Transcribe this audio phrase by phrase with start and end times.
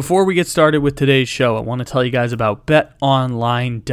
[0.00, 3.84] Before we get started with today's show, I want to tell you guys about betonline.ag.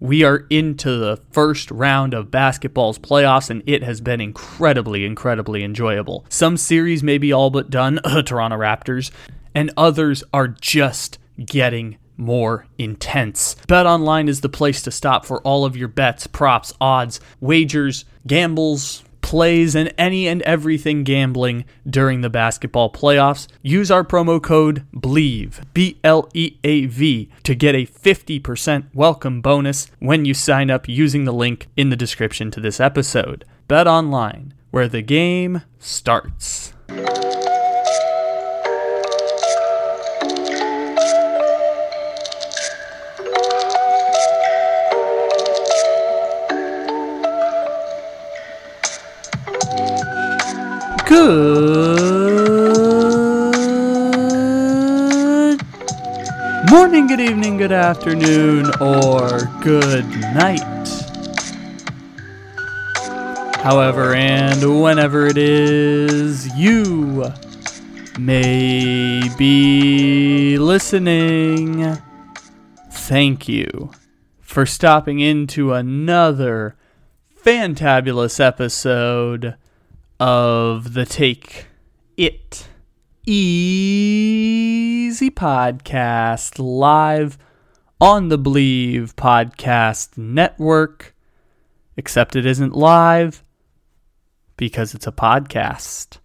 [0.00, 5.62] We are into the first round of basketball's playoffs, and it has been incredibly, incredibly
[5.64, 6.24] enjoyable.
[6.30, 9.10] Some series may be all but done, Toronto Raptors,
[9.54, 13.56] and others are just getting more intense.
[13.68, 19.04] BetOnline is the place to stop for all of your bets, props, odds, wagers, gambles,
[19.34, 23.48] plays, and any and everything gambling during the basketball playoffs.
[23.62, 29.40] Use our promo code BLEAV, B L E A V, to get a 50% welcome
[29.40, 33.44] bonus when you sign up using the link in the description to this episode.
[33.66, 36.72] Bet online, where the game starts.
[51.14, 51.20] Good
[56.72, 60.88] morning, good evening, good afternoon, or good night.
[63.60, 67.32] However, and whenever it is you
[68.18, 71.96] may be listening,
[72.90, 73.92] thank you
[74.40, 76.74] for stopping into another
[77.40, 79.54] fantabulous episode
[80.20, 81.66] of the Take
[82.16, 82.68] It
[83.26, 87.36] Easy podcast live
[88.00, 91.16] on the Bleav Podcast Network.
[91.96, 93.42] Except it isn't live
[94.56, 96.18] because it's a podcast.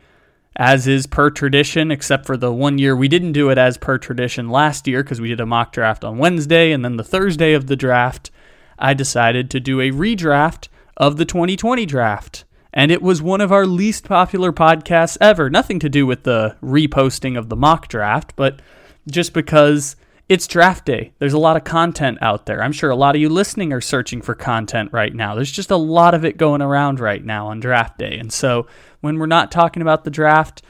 [0.56, 3.98] As is per tradition, except for the one year we didn't do it as per
[3.98, 7.54] tradition last year because we did a mock draft on Wednesday and then the Thursday
[7.54, 8.30] of the draft,
[8.78, 12.46] I decided to do a redraft of the 2020 draft.
[12.72, 15.50] And it was one of our least popular podcasts ever.
[15.50, 18.62] Nothing to do with the reposting of the mock draft, but
[19.10, 19.96] just because
[20.30, 21.14] it's draft day.
[21.20, 22.64] There's a lot of content out there.
[22.64, 25.36] I'm sure a lot of you listening are searching for content right now.
[25.36, 28.18] There's just a lot of it going around right now on draft day.
[28.18, 28.66] And so
[29.02, 30.62] when we're not talking about the draft,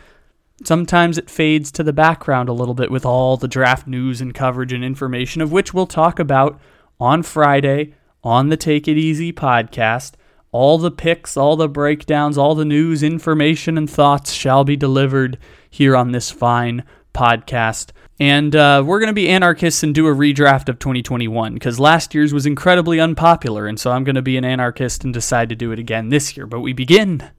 [0.63, 4.33] sometimes it fades to the background a little bit with all the draft news and
[4.33, 6.59] coverage and information, of which we'll talk about
[6.99, 7.93] on Friday
[8.23, 10.13] on the Take It Easy podcast.
[10.51, 15.37] All the picks, all the breakdowns, all the news, information, and thoughts shall be delivered
[15.69, 20.13] here on this fine podcast and uh, we're going to be anarchists and do a
[20.13, 23.65] redraft of 2021 because last year's was incredibly unpopular.
[23.65, 26.37] And so I'm going to be an anarchist and decide to do it again this
[26.37, 26.45] year.
[26.45, 27.31] But we begin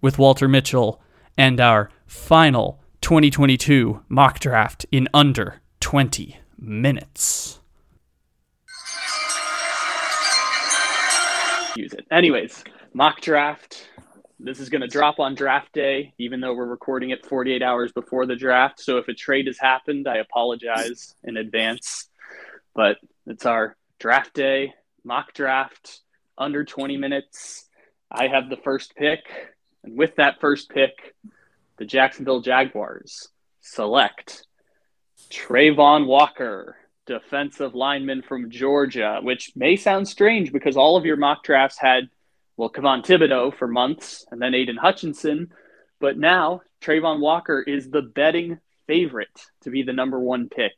[0.00, 1.00] with Walter Mitchell
[1.36, 7.60] and our final 2022 mock draft in under 20 minutes.
[11.74, 12.06] Use it.
[12.10, 13.88] Anyways, mock draft
[14.38, 17.92] this is going to drop on draft day, even though we're recording it 48 hours
[17.92, 18.80] before the draft.
[18.80, 22.08] So if a trade has happened, I apologize in advance.
[22.74, 24.74] But it's our draft day,
[25.04, 26.00] mock draft,
[26.36, 27.66] under 20 minutes.
[28.10, 29.20] I have the first pick.
[29.82, 31.14] And with that first pick,
[31.78, 33.28] the Jacksonville Jaguars
[33.62, 34.44] select
[35.30, 36.76] Travon Walker,
[37.06, 42.10] defensive lineman from Georgia, which may sound strange because all of your mock drafts had
[42.56, 45.50] well, Kayvon Thibodeaux for months and then Aiden Hutchinson.
[46.00, 50.72] But now Travon Walker is the betting favorite to be the number one pick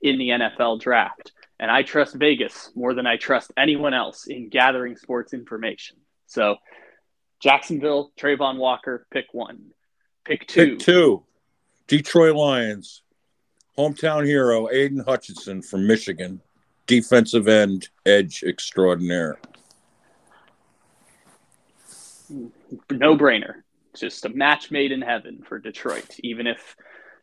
[0.00, 1.32] in the NFL draft.
[1.58, 5.96] And I trust Vegas more than I trust anyone else in gathering sports information.
[6.26, 6.56] So
[7.40, 9.72] Jacksonville, Travon Walker, pick one.
[10.24, 10.76] Pick two.
[10.76, 11.24] Pick two.
[11.86, 13.02] Detroit Lions.
[13.78, 16.40] Hometown hero Aiden Hutchinson from Michigan.
[16.86, 19.38] Defensive end, edge extraordinaire
[22.90, 23.62] no brainer.
[23.94, 26.76] Just a match made in heaven for Detroit, even if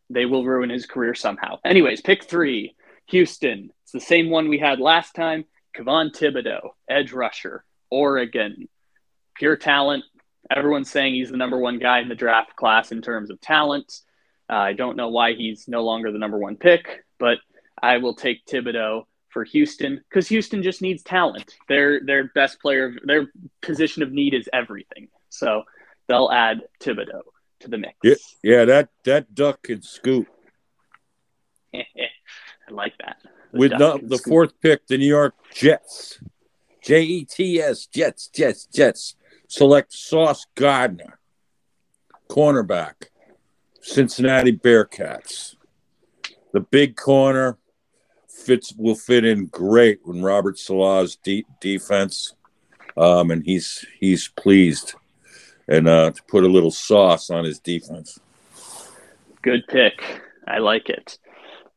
[0.09, 1.59] they will ruin his career somehow.
[1.65, 2.75] Anyways, pick three
[3.07, 3.71] Houston.
[3.83, 5.45] It's the same one we had last time.
[5.75, 8.67] Kayvon Thibodeaux, edge rusher, Oregon.
[9.35, 10.03] Pure talent.
[10.49, 14.01] Everyone's saying he's the number one guy in the draft class in terms of talent.
[14.49, 17.37] Uh, I don't know why he's no longer the number one pick, but
[17.81, 21.55] I will take Thibodeaux for Houston because Houston just needs talent.
[21.67, 23.27] Their their best player, their
[23.61, 25.07] position of need is everything.
[25.29, 25.63] So
[26.07, 27.21] they'll add Thibodeaux
[27.61, 27.95] to the mix.
[28.03, 30.27] Yeah, yeah that that duck can scoop.
[31.75, 31.81] I
[32.69, 33.17] like that.
[33.51, 36.19] The With the, the fourth pick, the New York Jets,
[36.83, 39.15] J E T S, Jets, Jets, Jets,
[39.47, 41.19] select Sauce Gardner,
[42.29, 43.09] cornerback,
[43.81, 45.55] Cincinnati Bearcats.
[46.51, 47.57] The big corner
[48.39, 52.35] fits will fit in great when Robert Saleh's de- defense,
[52.97, 54.95] um, and he's he's pleased,
[55.67, 58.19] and uh, to put a little sauce on his defense.
[59.41, 60.21] Good pick.
[60.47, 61.17] I like it.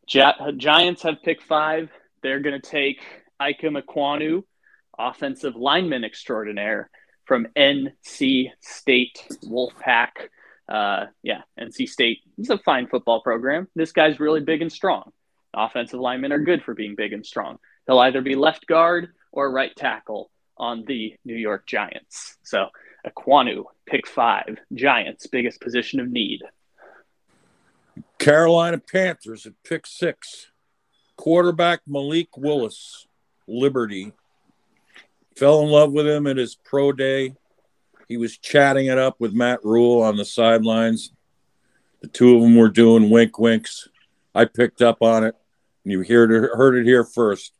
[0.07, 1.91] Gi- Giants have pick five.
[2.23, 3.01] They're going to take
[3.41, 4.45] Ikem Ekwonu,
[4.99, 6.91] offensive lineman extraordinaire
[7.25, 10.11] from NC State Wolfpack.
[10.69, 13.69] Uh, yeah, NC State is a fine football program.
[13.75, 15.13] This guy's really big and strong.
[15.55, 17.59] Offensive linemen are good for being big and strong.
[17.87, 22.37] They'll either be left guard or right tackle on the New York Giants.
[22.43, 22.69] So
[23.07, 26.43] Ekwonu, pick five, Giants, biggest position of need.
[28.19, 30.49] Carolina Panthers at pick six.
[31.17, 33.07] Quarterback Malik Willis,
[33.47, 34.13] Liberty.
[35.37, 37.35] Fell in love with him at his pro day.
[38.09, 41.13] He was chatting it up with Matt Rhule on the sidelines.
[42.01, 43.89] The two of them were doing wink winks.
[44.35, 45.35] I picked up on it.
[45.85, 47.53] You heard it, heard it here first.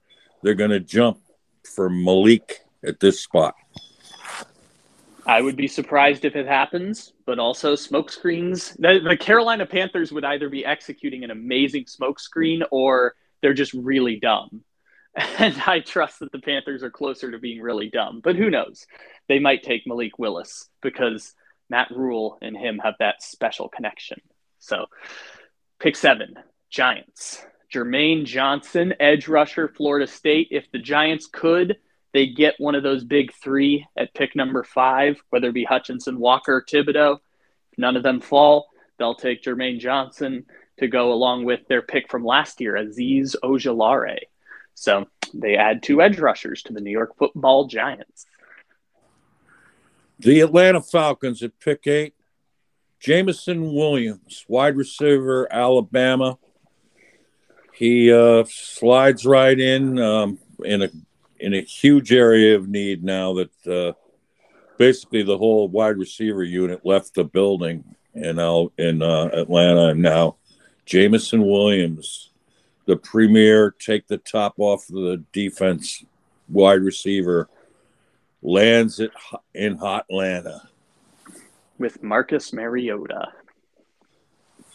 [0.43, 1.19] They're going to jump
[1.65, 3.55] for Malik at this spot.
[5.25, 8.77] I would be surprised if it happens, but also smokescreens.
[8.79, 14.19] The, the Carolina Panthers would either be executing an amazing smokescreen or they're just really
[14.19, 14.63] dumb.
[15.39, 18.87] And I trust that the Panthers are closer to being really dumb, but who knows?
[19.29, 21.35] They might take Malik Willis because
[21.69, 24.23] Matt Rhule and him have that special connection.
[24.59, 24.87] So,
[25.79, 26.37] pick seven,
[26.71, 27.45] Giants.
[27.73, 30.49] Jermaine Johnson, edge rusher, Florida State.
[30.51, 31.79] If the Giants could,
[32.13, 36.19] they get one of those big three at pick number five, whether it be Hutchinson,
[36.19, 37.19] Walker, or Thibodeaux.
[37.73, 40.45] If none of them fall, they'll take Jermaine Johnson
[40.79, 44.19] to go along with their pick from last year, Azeez Ojulari.
[44.75, 48.27] So they add two edge rushers to the New York football Giants.
[50.19, 52.15] The Atlanta Falcons at pick eight.
[53.01, 56.39] Jameson Williams, wide receiver, Alabama.
[57.83, 60.91] He uh, slides right in um, in a
[61.41, 63.93] in a huge area of need now that uh,
[64.79, 67.83] basically the whole wide receiver unit left the building
[68.15, 70.37] in out in uh, Atlanta, and now
[70.87, 72.31] Jameson Williams,
[72.87, 76.05] the premier, take the top off of the defense
[76.49, 77.49] wide receiver,
[78.43, 79.11] lands it
[79.55, 80.69] in hot Atlanta.
[81.79, 83.33] With Marcus Mariota.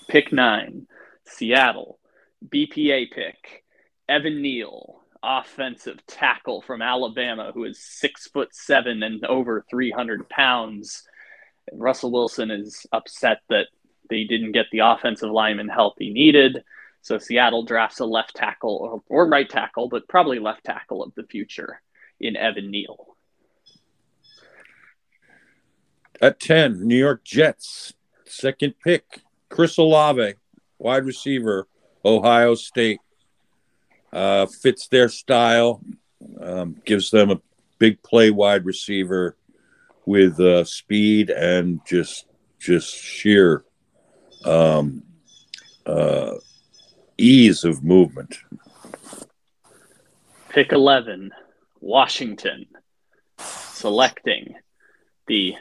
[0.09, 0.87] Pick nine,
[1.23, 1.99] Seattle,
[2.45, 3.63] BPA pick,
[4.07, 11.03] Evan Neal, offensive tackle from Alabama who is six foot seven and over 300 pounds.
[11.73, 13.67] Russell Wilson is upset that
[14.09, 16.63] they didn't get the offensive lineman help he needed.
[17.01, 21.13] So Seattle drafts a left tackle or, or right tackle, but probably left tackle of
[21.15, 21.81] the future
[22.19, 23.15] in Evan Neal.
[26.21, 27.93] At 10, New York Jets,
[28.25, 30.33] second pick, Chris Olave,
[30.79, 31.67] wide receiver,
[32.07, 33.01] Ohio State
[34.13, 35.81] uh, fits their style,
[36.39, 37.41] um, gives them a
[37.79, 39.35] big play wide receiver
[40.05, 42.25] with uh, speed and just
[42.59, 43.65] just sheer
[44.45, 45.03] um,
[45.85, 46.31] uh,
[47.17, 48.37] ease of movement.
[50.49, 51.31] Pick 11,
[51.81, 52.65] Washington,
[53.37, 54.55] selecting
[55.27, 55.55] the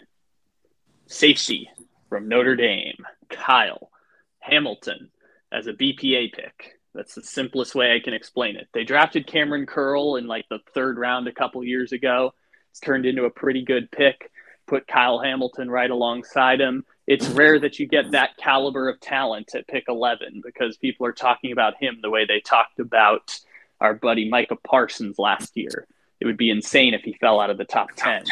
[1.07, 1.69] safety
[2.09, 3.91] from Notre Dame, Kyle
[4.39, 5.11] Hamilton,
[5.57, 6.79] as a BPA pick.
[6.95, 8.69] That's the simplest way I can explain it.
[8.73, 12.35] They drafted Kamren Curl in like the third round a couple years ago.
[12.71, 14.31] It's turned into a pretty good pick.
[14.67, 16.85] Put Kyle Hamilton right alongside him.
[17.07, 21.13] It's rare that you get that caliber of talent at pick 11 because people are
[21.13, 23.39] talking about him the way they talked about
[23.81, 25.87] our buddy Micah Parsons last year.
[26.21, 28.25] It would be insane if he fell out of the top 10.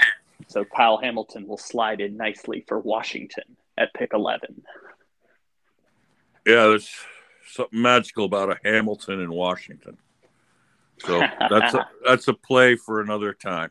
[0.48, 4.62] So Kyle Hamilton will slide in nicely for Washington at pick 11.
[6.46, 6.90] Yeah, there's
[7.46, 9.98] something magical about a Hamilton in Washington.
[11.00, 11.20] So
[11.50, 13.70] that's a, that's a play for another time.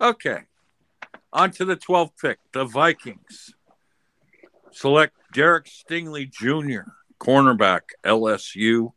[0.00, 0.40] Okay.
[1.32, 3.54] On to the 12th pick, the Vikings.
[4.70, 8.92] Select Derek Stingley Jr., cornerback, LSU.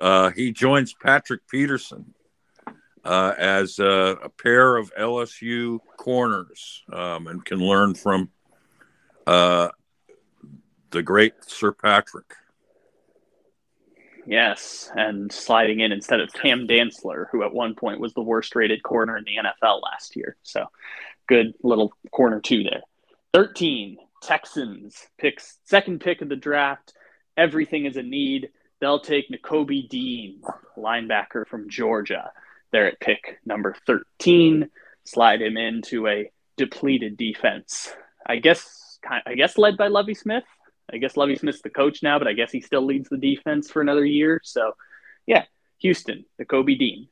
[0.00, 2.14] Uh, he joins Patrick Peterson
[3.04, 8.30] uh, as a, a, pair of LSU corners um, and can learn from
[9.26, 9.68] uh,
[10.90, 12.34] the great Sir Patrick.
[14.26, 18.54] Yes, and sliding in instead of Cam Dantzler, who at one point was the worst
[18.54, 20.36] rated corner in the NFL last year.
[20.42, 20.66] So
[21.28, 22.82] good little corner two there.
[23.32, 26.92] 13, Texans picks second pick of the draft.
[27.36, 28.50] Everything is a need.
[28.80, 30.42] They'll take Nakobe Dean,
[30.76, 32.30] linebacker from Georgia.
[32.70, 34.70] They're at pick number 13.
[35.04, 37.92] Slide him into a depleted defense.
[38.26, 40.44] I guess I guess led by Lovie Smith.
[40.92, 43.70] I guess Lovie Smith's the coach now, but I guess he still leads the defense
[43.70, 44.40] for another year.
[44.44, 44.72] So,
[45.26, 45.44] yeah,
[45.78, 47.08] Houston, the Kobe Dean.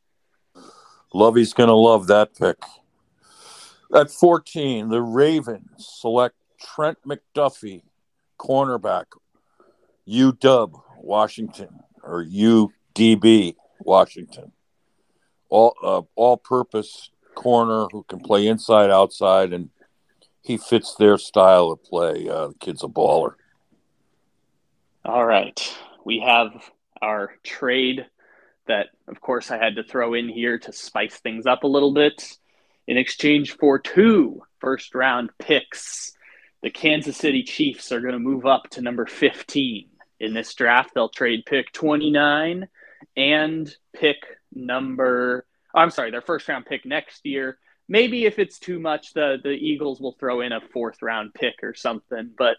[1.14, 2.58] Lovie's going to love that pick.
[3.94, 7.82] At 14, the Ravens select Trent McDuffie,
[8.38, 9.06] cornerback,
[10.06, 14.52] UW, Washington, or UDub, Washington.
[15.48, 19.70] All uh, all-purpose corner who can play inside, outside, and
[20.42, 22.28] he fits their style of play.
[22.28, 23.34] Uh, the kid's a baller.
[25.10, 25.60] All right.
[26.04, 26.52] We have
[27.02, 28.06] our trade
[28.68, 31.92] that, of course, I had to throw in here to spice things up a little
[31.92, 32.38] bit.
[32.86, 36.12] In exchange for two first round picks,
[36.62, 39.88] the Kansas City Chiefs are going to move up to number 15
[40.20, 40.92] in this draft.
[40.94, 42.68] They'll trade pick 29
[43.16, 44.18] and pick
[44.54, 47.58] number, I'm sorry, their first round pick next year.
[47.88, 51.64] Maybe if it's too much, the, the Eagles will throw in a fourth round pick
[51.64, 52.30] or something.
[52.38, 52.58] But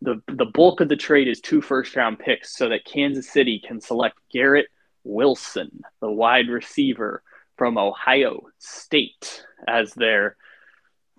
[0.00, 3.60] the the bulk of the trade is two first round picks so that Kansas City
[3.66, 4.68] can select Garrett
[5.04, 7.22] Wilson, the wide receiver
[7.56, 10.36] from Ohio State, as their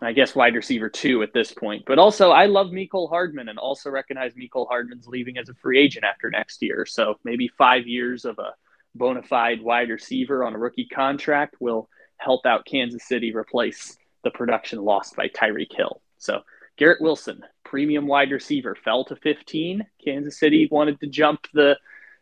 [0.02, 1.84] I guess wide receiver two at this point.
[1.86, 5.80] But also I love Mecole Hardman and also recognize Mecole Hardman's leaving as a free
[5.80, 6.86] agent after next year.
[6.86, 8.54] So maybe five years of a
[8.96, 14.32] bona fide wide receiver on a rookie contract will help out Kansas City replace the
[14.32, 16.02] production lost by Tyreek Hill.
[16.18, 16.42] So
[16.78, 19.86] Garrett Wilson, premium wide receiver, fell to 15.
[20.04, 21.78] Kansas City wanted to jump the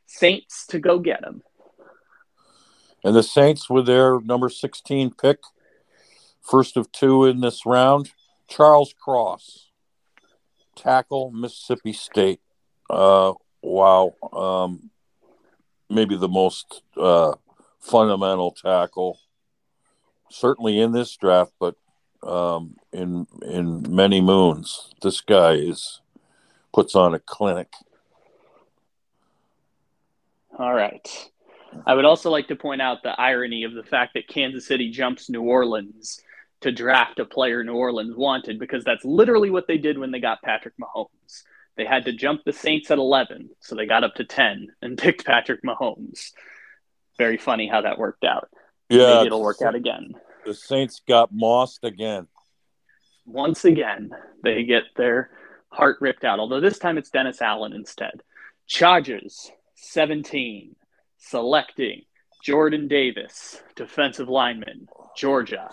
[0.06, 1.42] Saints to go get him.
[3.04, 5.40] And the Saints, with their number 16 pick,
[6.42, 8.12] first of two in this round,
[8.50, 9.70] Charles Cross,
[10.76, 12.42] tackle, Mississippi State.
[12.90, 14.14] Uh, wow.
[14.34, 14.90] Um,
[15.90, 17.36] maybe the most uh,
[17.80, 19.20] fundamental tackle,
[20.30, 21.76] certainly in this draft, but
[22.24, 24.90] um, in in many moons.
[25.02, 26.02] This guy is
[26.74, 27.72] puts on a clinic.
[30.58, 31.08] All right.
[31.86, 34.90] I would also like to point out the irony of the fact that Kansas City
[34.90, 36.22] jumps New Orleans
[36.62, 40.20] to draft a player New Orleans wanted because that's literally what they did when they
[40.20, 41.44] got Patrick Mahomes.
[41.76, 44.98] They had to jump the Saints at 11, so they got up to 10 and
[45.00, 46.32] picked Patrick Mahomes.
[47.18, 48.50] Very funny how that worked out.
[48.90, 50.16] Yeah, Maybe it'll work out again
[50.48, 52.26] the Saints got mossed again.
[53.26, 54.12] Once again,
[54.44, 55.30] they get their
[55.70, 58.22] heart ripped out, although this time it's Dennis Allen instead.
[58.66, 60.74] Chargers 17,
[61.18, 62.04] selecting
[62.42, 64.88] Jordan Davis, defensive lineman,
[65.18, 65.70] Georgia,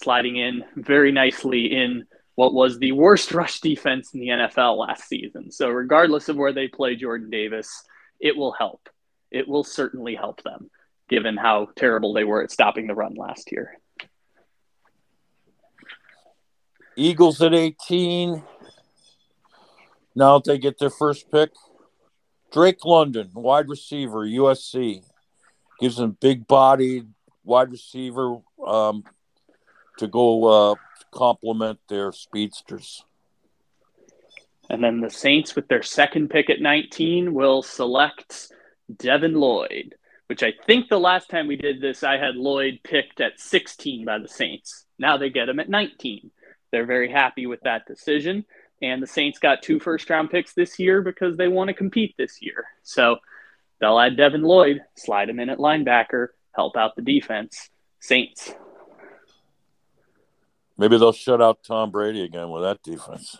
[0.00, 2.04] sliding in very nicely in
[2.36, 5.50] what was the worst rush defense in the NFL last season.
[5.50, 7.82] So, regardless of where they play Jordan Davis,
[8.20, 8.88] it will help.
[9.32, 10.70] It will certainly help them,
[11.08, 13.78] given how terrible they were at stopping the run last year.
[16.96, 18.42] Eagles at 18.
[20.14, 21.50] Now they get their first pick.
[22.52, 25.02] Drake London, wide receiver, USC,
[25.80, 27.08] gives them big bodied
[27.44, 29.04] wide receiver um,
[29.98, 30.74] to go uh,
[31.12, 33.04] complement their speedsters.
[34.68, 38.52] And then the Saints, with their second pick at 19, will select
[38.94, 39.94] Devin Lloyd,
[40.28, 44.04] which I think the last time we did this, I had Lloyd picked at 16
[44.04, 44.84] by the Saints.
[44.98, 46.30] Now they get him at 19.
[46.72, 48.44] They're very happy with that decision.
[48.80, 52.16] And the Saints got two first round picks this year because they want to compete
[52.18, 52.64] this year.
[52.82, 53.18] So
[53.80, 57.70] they'll add Devin Lloyd, slide him in at linebacker, help out the defense.
[58.00, 58.52] Saints.
[60.76, 63.36] Maybe they'll shut out Tom Brady again with that defense.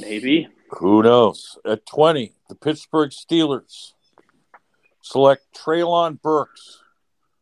[0.00, 0.48] Maybe.
[0.78, 1.58] Who knows?
[1.64, 3.92] At 20, the Pittsburgh Steelers
[5.02, 6.82] select Treylon Burks,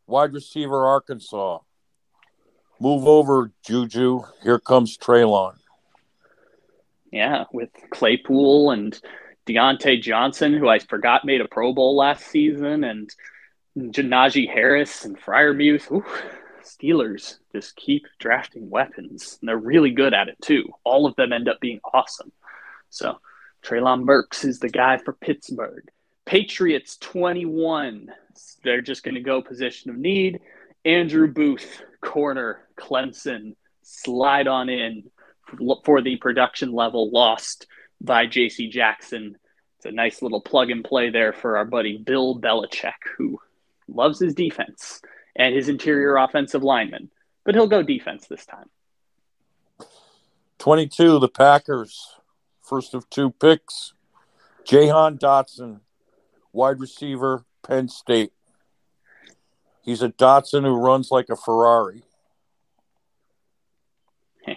[0.05, 1.59] wide receiver, Arkansas.
[2.81, 4.23] Move over, Juju.
[4.41, 5.53] Here comes Treylon.
[7.11, 8.99] Yeah, with Claypool and
[9.45, 13.13] Diontae Johnson, who I forgot made a Pro Bowl last season, and
[13.77, 15.91] Najee Harris and Freiermuth.
[15.91, 16.03] Ooh,
[16.63, 19.37] Steelers just keep drafting weapons.
[19.39, 20.67] And they're really good at it too.
[20.83, 22.31] All of them end up being awesome.
[22.89, 23.19] So
[23.63, 25.87] Treylon Burks is the guy for Pittsburgh.
[26.25, 28.11] Patriots 21.
[28.63, 30.39] They're just going to go position of need.
[30.83, 35.09] Andrew Booth, corner, Clemson, slide on in
[35.85, 37.67] for the production level lost
[37.99, 38.69] by J.C.
[38.69, 39.37] Jackson.
[39.77, 43.39] It's a nice little plug and play there for our buddy Bill Belichick, who
[43.87, 45.01] loves his defense
[45.35, 47.09] and his interior offensive lineman,
[47.43, 48.69] but he'll go defense this time.
[50.59, 52.17] 22, the Packers,
[52.61, 53.93] first of two picks.
[54.63, 55.79] Jahan Dotson,
[56.53, 58.31] wide receiver, Penn State.
[59.83, 62.03] He's a Dotson who runs like a Ferrari.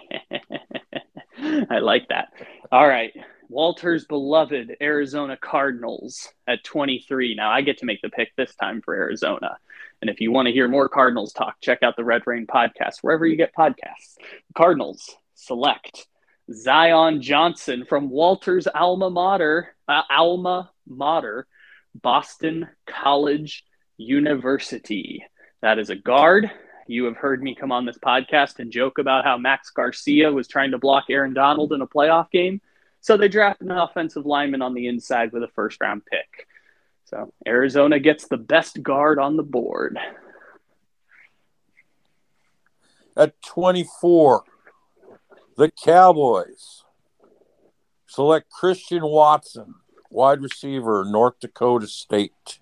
[1.39, 2.29] I like that.
[2.71, 3.11] All right.
[3.49, 7.35] Walter's beloved Arizona Cardinals at 23.
[7.35, 9.57] Now I get to make the pick this time for Arizona.
[10.01, 12.97] And if you want to hear more Cardinals talk, check out the Red Rain podcast,
[13.01, 14.17] wherever you get podcasts.
[14.55, 16.07] Cardinals select
[16.51, 21.47] Zion Johnson from Walter's alma mater, uh, alma mater,
[21.93, 23.63] Boston College
[23.97, 25.25] University.
[25.61, 26.49] That is a guard.
[26.87, 30.47] You have heard me come on this podcast and joke about how Max Garcia was
[30.47, 32.61] trying to block Aaron Donald in a playoff game.
[33.01, 36.47] So they drafted an offensive lineman on the inside with a first round pick.
[37.05, 39.97] So Arizona gets the best guard on the board.
[43.17, 44.43] At 24,
[45.55, 46.83] the Cowboys
[48.07, 49.75] select Christian Watson,
[50.09, 52.59] wide receiver, North Dakota State.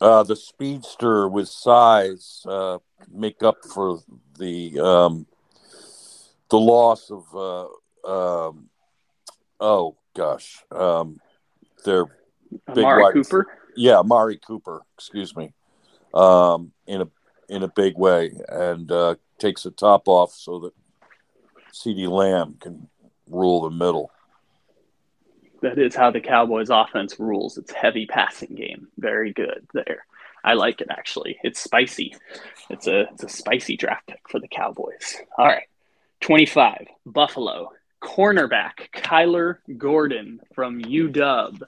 [0.00, 2.78] Uh, the speedster with size uh,
[3.12, 4.00] make up for
[4.38, 5.26] the um,
[6.50, 8.68] the loss of uh, um,
[9.60, 11.20] oh gosh, um,
[11.84, 12.06] their
[12.74, 13.46] big Amari Cooper.
[13.76, 14.82] Yeah, Mari Cooper.
[14.94, 15.52] Excuse me.
[16.12, 17.08] Um, in a
[17.48, 20.72] in a big way, and uh, takes the top off so that
[21.72, 22.88] CeeDee Lamb can
[23.28, 24.10] rule the middle.
[25.64, 27.56] That is how the Cowboys offense rules.
[27.56, 28.88] It's heavy passing game.
[28.98, 30.04] Very good there.
[30.44, 31.38] I like it actually.
[31.42, 32.14] It's spicy.
[32.68, 35.16] It's a it's a spicy draft pick for the Cowboys.
[35.38, 35.62] All right.
[36.20, 37.70] 25, Buffalo.
[38.02, 41.62] Cornerback Kyler Gordon from UW.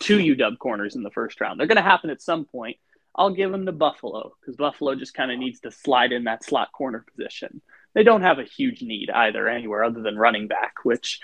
[0.00, 1.60] Two UW corners in the first round.
[1.60, 2.78] They're going to happen at some point.
[3.14, 6.42] I'll give them to Buffalo because Buffalo just kind of needs to slide in that
[6.42, 7.60] slot corner position.
[7.92, 11.20] They don't have a huge need either anywhere other than running back, which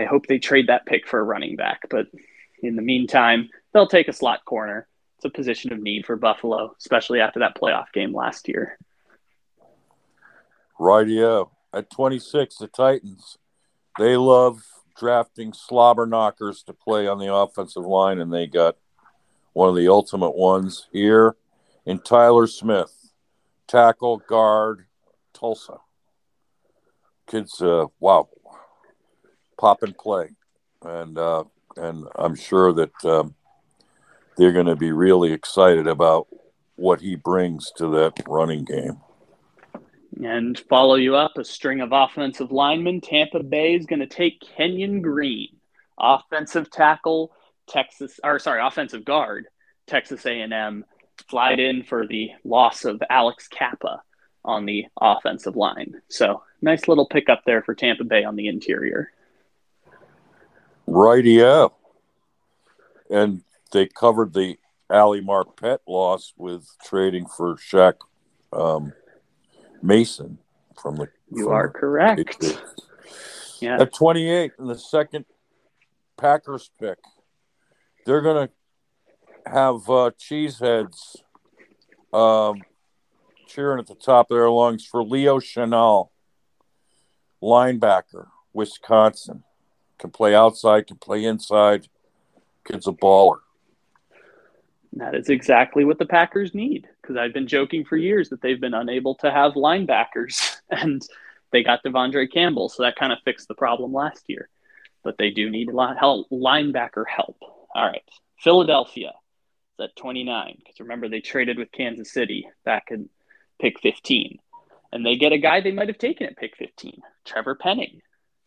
[0.00, 1.82] I hope they trade that pick for a running back.
[1.90, 2.06] But
[2.62, 4.88] in the meantime, they'll take a slot corner.
[5.16, 8.78] It's a position of need for Buffalo, especially after that playoff game last year.
[10.78, 11.50] Rightio.
[11.72, 13.38] At 26, the Titans.
[13.98, 14.62] They love
[14.98, 18.76] drafting slobber knockers to play on the offensive line, and they got
[19.52, 21.36] one of the ultimate ones here
[21.84, 23.12] in Tyler Smith,
[23.68, 24.86] tackle guard,
[25.32, 25.78] Tulsa.
[27.26, 28.28] Kids, uh, wow,
[29.60, 30.30] pop and play,
[30.82, 31.44] and uh,
[31.76, 33.34] and I'm sure that um,
[34.36, 36.26] they're going to be really excited about
[36.76, 38.98] what he brings to that running game.
[40.24, 43.00] And follow you up a string of offensive linemen.
[43.00, 45.56] Tampa Bay is going to take Kenyon Green,
[45.98, 47.32] offensive tackle,
[47.68, 49.46] Texas, or sorry, offensive guard,
[49.86, 50.84] Texas A&M,
[51.28, 54.02] flied in for the loss of Alex Cappa
[54.44, 56.00] on the offensive line.
[56.08, 59.12] So nice little pickup there for Tampa Bay on the interior.
[60.90, 61.72] Rightio.
[63.10, 64.58] And they covered the
[64.90, 67.94] Ali Marpet loss with trading for Shaq
[68.52, 68.92] um,
[69.82, 70.38] Mason
[70.80, 71.08] from the.
[71.32, 72.44] You from are correct.
[73.60, 73.80] Yeah.
[73.80, 75.26] At 28 in the second
[76.16, 76.98] Packers pick,
[78.06, 81.16] they're going to have uh, cheeseheads
[82.12, 82.62] um,
[83.46, 86.08] cheering at the top of their lungs for Leo Chenal,
[87.42, 89.44] linebacker, Wisconsin.
[90.00, 91.86] Can play outside, can play inside.
[92.66, 93.40] Kid's a baller.
[94.94, 98.60] That is exactly what the Packers need because I've been joking for years that they've
[98.60, 101.06] been unable to have linebackers and
[101.52, 104.48] they got De'Vondre Campbell, so that kind of fixed the problem last year.
[105.02, 107.36] But they do need a lot of help, linebacker help.
[107.74, 108.02] All right,
[108.38, 109.12] Philadelphia
[109.78, 113.08] is at 29 because remember they traded with Kansas City back in
[113.60, 114.38] pick 15,
[114.92, 118.00] and they get a guy they might have taken at pick 15, Trevor Penning,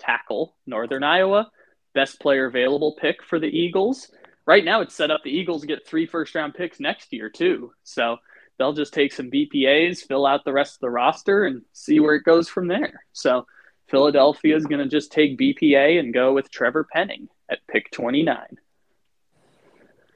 [0.03, 1.51] tackle, Northern Iowa,
[1.93, 4.09] best player available pick for the Eagles
[4.45, 7.71] right now it's set up the Eagles get three first round picks next year too.
[7.83, 8.17] So
[8.57, 12.15] they'll just take some BPAs, fill out the rest of the roster, and see where
[12.15, 13.05] it goes from there.
[13.13, 13.45] So
[13.87, 18.37] Philadelphia is going to just take BPA and go with Trevor Penning at pick 29.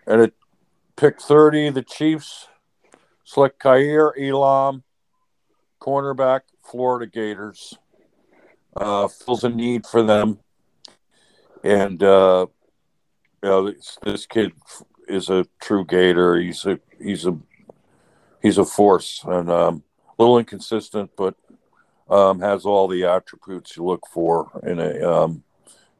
[0.06, 0.34] And at
[0.96, 2.48] pick 30, the Chiefs
[3.24, 4.84] select Kaiir Elam,
[5.82, 7.78] cornerback, Florida Gators.
[8.80, 10.40] Uh, fills a need for them.
[11.64, 12.46] And uh,
[13.44, 14.54] you know, this, this kid
[15.08, 16.40] is a true Gator.
[16.40, 17.38] He's a he's a
[18.42, 21.36] he's a force and um, a little inconsistent, but
[22.10, 25.44] um, has all the attributes you look for in a um,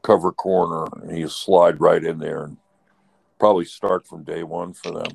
[0.02, 2.56] cover corner, he'll slide right in there and
[3.38, 5.12] probably start from day one for them.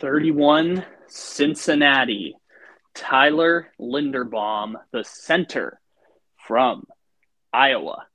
[0.00, 2.36] 31 Cincinnati.
[2.94, 5.80] Tyler Linderbaum, the center
[6.46, 6.84] from
[7.52, 8.06] Iowa.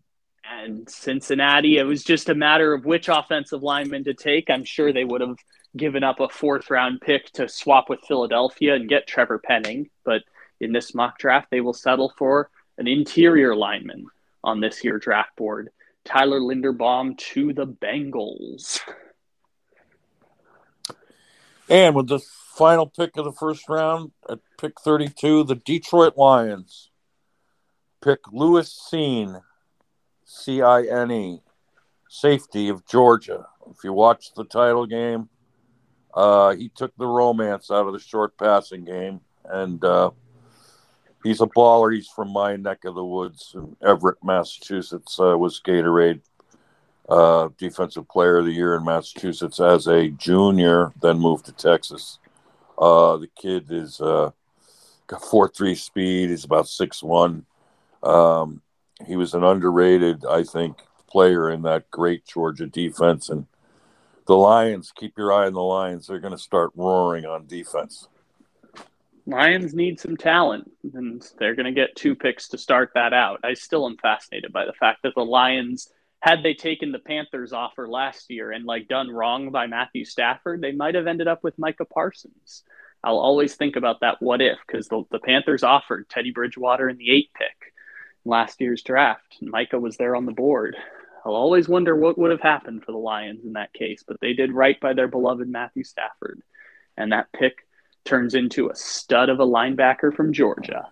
[0.44, 4.50] And Cincinnati, it was just a matter of which offensive lineman to take.
[4.50, 5.38] I'm sure they would have
[5.76, 9.90] given up a fourth round pick to swap with Philadelphia and get Trevor Penning.
[10.04, 10.22] But
[10.60, 14.06] in this mock draft, they will settle for an interior lineman
[14.44, 15.70] on this year draft board.
[16.04, 18.80] Tyler Linderbaum to the Bengals.
[21.70, 26.92] And with the final pick of the first round at pick 32, the Detroit Lions
[28.04, 29.42] pick Lewis Cine,
[30.24, 31.42] C I N E,
[32.08, 33.48] safety of Georgia.
[33.70, 35.28] If you watch the title game,
[36.14, 40.12] uh, he took the romance out of the short passing game, and uh,
[41.24, 41.94] he's a baller.
[41.94, 45.20] He's from my neck of the woods in Everett, Massachusetts.
[45.20, 46.22] Uh, was Gatorade
[47.10, 52.20] uh, Defensive Player of the Year in Massachusetts as a junior, then moved to Texas.
[52.78, 54.32] Uh, the kid is uh,
[55.08, 56.30] got four three speed.
[56.30, 57.46] He's about six one.
[58.04, 58.62] Um,
[59.06, 63.30] he was an underrated, I think, player in that great Georgia defense.
[63.30, 63.46] And
[64.28, 66.08] the Lions, keep your eye on the Lions.
[66.08, 68.08] They're going to start roaring on defense.
[69.28, 73.40] Lions need some talent, and they're going to get two picks to start that out.
[73.44, 75.90] I still am fascinated by the fact that the Lions,
[76.26, 80.60] had they taken the Panthers offer last year and like done wrong by Matthew Stafford,
[80.60, 82.64] they might have ended up with Micah Parsons.
[83.04, 86.98] I'll always think about that what if because the, the Panthers offered Teddy Bridgewater in
[86.98, 87.74] the eight pick
[88.26, 89.38] last year's draft.
[89.40, 90.76] Micah was there on the board.
[91.24, 94.34] I'll always wonder what would have happened for the Lions in that case, but they
[94.34, 96.42] did right by their beloved Matthew Stafford.
[96.98, 97.68] And that pick
[98.04, 100.88] turns into a stud of a linebacker from Georgia.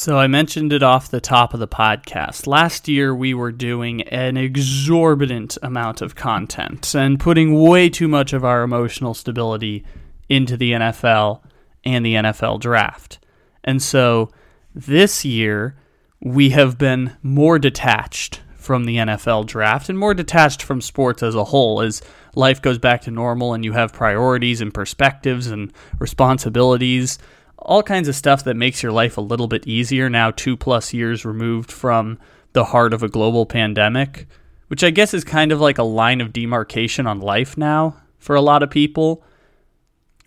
[0.00, 2.46] So I mentioned it off the top of the podcast.
[2.46, 8.32] Last year we were doing an exorbitant amount of content and putting way too much
[8.32, 9.84] of our emotional stability
[10.26, 11.42] into the NFL
[11.84, 13.18] and the NFL draft.
[13.62, 14.30] And so
[14.74, 15.76] this year
[16.18, 21.34] we have been more detached from the NFL draft and more detached from sports as
[21.34, 22.00] a whole as
[22.34, 27.18] life goes back to normal and you have priorities and perspectives and responsibilities,
[27.60, 30.92] all kinds of stuff that makes your life a little bit easier now, two plus
[30.92, 32.18] years removed from
[32.52, 34.26] the heart of a global pandemic,
[34.68, 38.34] which I guess is kind of like a line of demarcation on life now for
[38.34, 39.22] a lot of people.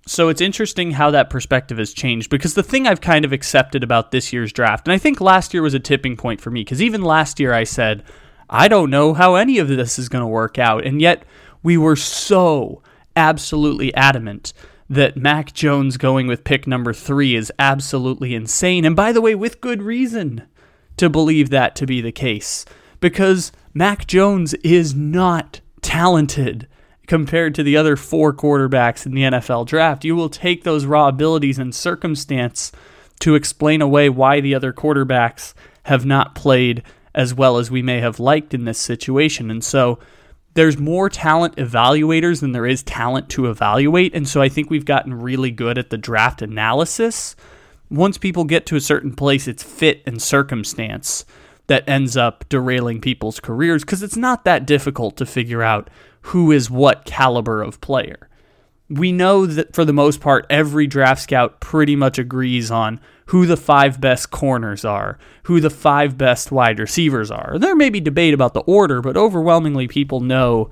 [0.06, 3.84] So it's interesting how that perspective has changed because the thing I've kind of accepted
[3.84, 6.62] about this year's draft, and I think last year was a tipping point for me
[6.62, 8.04] because even last year I said,
[8.50, 10.86] I don't know how any of this is going to work out.
[10.86, 11.24] And yet
[11.64, 12.84] we were so
[13.16, 14.54] absolutely adamant
[14.90, 18.86] that Mac Jones going with pick number three is absolutely insane.
[18.86, 20.44] And by the way, with good reason
[20.98, 22.66] to believe that to be the case
[23.00, 26.68] because Mac Jones is not talented
[27.08, 30.06] compared to the other four quarterbacks in the NFL draft.
[30.06, 32.72] You will take those raw abilities and circumstance
[33.20, 38.00] to explain away why the other quarterbacks have not played as well as we may
[38.00, 39.52] have liked in this situation.
[39.52, 40.00] And so
[40.54, 44.14] there's more talent evaluators than there is talent to evaluate.
[44.14, 47.36] And so I think we've gotten really good at the draft analysis.
[47.90, 51.26] Once people get to a certain place, it's fit and circumstance
[51.68, 55.90] that ends up derailing people's careers because it's not that difficult to figure out
[56.28, 58.30] who is what caliber of player.
[58.90, 63.46] We know that for the most part, every draft scout pretty much agrees on who
[63.46, 67.58] the five best corners are, who the five best wide receivers are.
[67.58, 70.70] There may be debate about the order, but overwhelmingly people know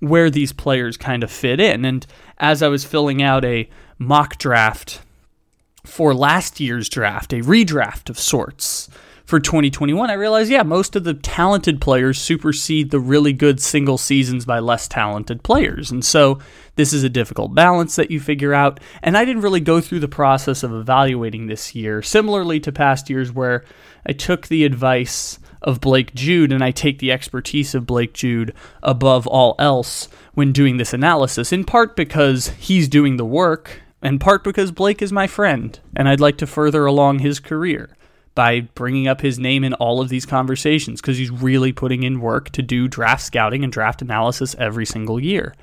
[0.00, 1.84] where these players kind of fit in.
[1.84, 2.06] And
[2.38, 5.00] as I was filling out a mock draft
[5.84, 8.88] for last year's draft, a redraft of sorts,
[9.28, 13.98] for 2021, I realized, yeah, most of the talented players supersede the really good single
[13.98, 15.90] seasons by less talented players.
[15.90, 16.38] And so
[16.76, 18.80] this is a difficult balance that you figure out.
[19.02, 23.10] And I didn't really go through the process of evaluating this year, similarly to past
[23.10, 23.66] years where
[24.06, 28.54] I took the advice of Blake Jude and I take the expertise of Blake Jude
[28.82, 34.22] above all else when doing this analysis, in part because he's doing the work, and
[34.22, 37.90] part because Blake is my friend and I'd like to further along his career
[38.38, 42.20] by bringing up his name in all of these conversations because he's really putting in
[42.20, 45.56] work to do draft scouting and draft analysis every single year.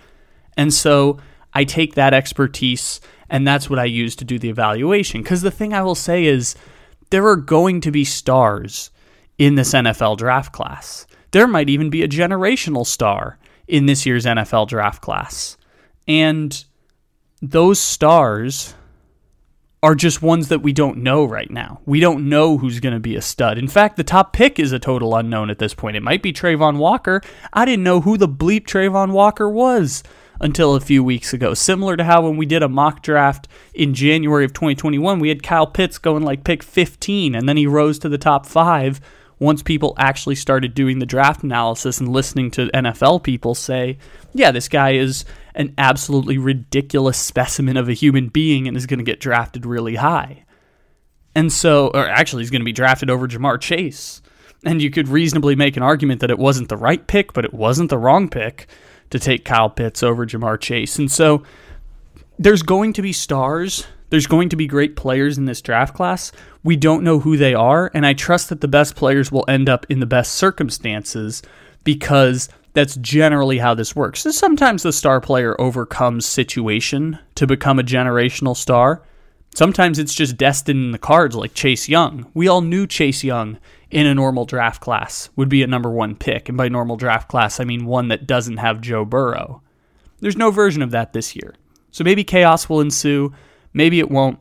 [0.58, 1.18] And so
[1.54, 5.22] I take that expertise and that's what I use to do the evaluation.
[5.22, 6.54] Because the thing I will say is
[7.12, 8.92] there are going to be stars
[9.38, 11.08] in this NFL draft class.
[11.32, 15.56] There might even be a generational star in this year's NFL draft class.
[16.10, 16.62] And
[17.42, 18.74] those stars
[19.86, 21.80] are just ones that we don't know right now.
[21.86, 23.60] We don't know who's going to be a stud.
[23.60, 25.95] In fact, the top pick is a total unknown at this point.
[25.95, 27.21] It might be Travon Walker.
[27.54, 30.02] I didn't know who the bleep Travon Walker was
[30.41, 31.54] until a few weeks ago.
[31.54, 35.43] Similar to how when we did a mock draft in January of 2021, we had
[35.43, 39.00] Kyle Pitts going like pick 15, and then he rose to the top five
[39.39, 43.98] once people actually started doing the draft analysis and listening to NFL people say,
[44.34, 49.00] yeah, this guy is an absolutely ridiculous specimen of a human being and is going
[49.00, 50.45] to get drafted really high.
[51.36, 54.21] And so, or actually, he's going to be drafted over Ja'Marr Chase.
[54.65, 57.54] And you could reasonably make an argument that it wasn't the right pick, but it
[57.54, 58.67] wasn't the wrong pick
[59.10, 60.98] to take Kyle Pitts over Ja'Marr Chase.
[60.98, 61.43] And so
[62.39, 63.86] there's going to be stars.
[64.10, 66.32] There's going to be great players in this draft class.
[66.63, 69.68] We don't know who they are, and I trust that the best players will end
[69.68, 71.41] up in the best circumstances
[71.84, 74.22] because that's generally how this works.
[74.22, 79.02] So sometimes the star player overcomes situation to become a generational star.
[79.56, 82.30] Sometimes it's just destined in the cards, like Chase Young.
[82.34, 83.58] We all knew Chase Young
[83.89, 86.50] in a normal draft class would be a number one pick.
[86.50, 89.62] And by normal draft class, I mean one that doesn't have Joe Burrow.
[90.20, 91.56] There's no version of that this year.
[91.91, 93.34] So maybe chaos will ensue.
[93.76, 94.40] Maybe it won't.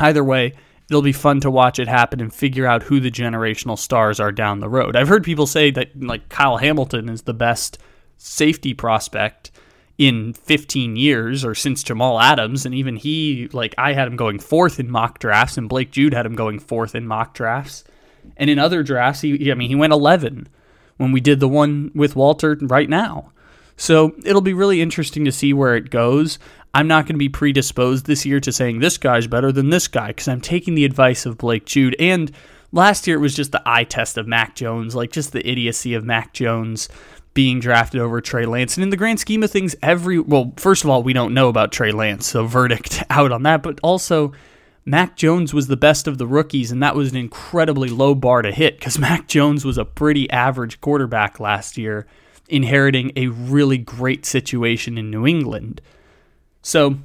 [0.00, 0.54] Either way,
[0.88, 4.32] it'll be fun to watch it happen and figure out who the generational stars are
[4.32, 4.96] down the road.
[4.96, 7.78] I've heard people say that like Kyle Hamilton is the best
[8.16, 9.50] safety prospect
[9.98, 14.38] in 15 years or since Jamal Adams and even he like I had him going
[14.38, 17.84] fourth in mock drafts and Blake Jude had him going fourth in mock drafts.
[18.36, 20.48] And in other drafts he I mean he went 11
[20.96, 23.32] when we did the one with Walter right now.
[23.76, 26.38] So it'll be really interesting to see where it goes.
[26.76, 29.88] I'm not going to be predisposed this year to saying this guy's better than this
[29.88, 31.96] guy because I'm taking the advice of Blake Jude.
[31.98, 32.30] And
[32.70, 35.94] last year it was just the eye test of Mac Jones, like just the idiocy
[35.94, 36.90] of Mac Jones
[37.32, 38.76] being drafted over Trey Lance.
[38.76, 41.48] And in the grand scheme of things, every well, first of all, we don't know
[41.48, 43.62] about Trey Lance, so verdict out on that.
[43.62, 44.34] But also,
[44.84, 48.42] Mac Jones was the best of the rookies, and that was an incredibly low bar
[48.42, 52.06] to hit because Mac Jones was a pretty average quarterback last year,
[52.50, 55.80] inheriting a really great situation in New England.
[56.66, 56.96] So,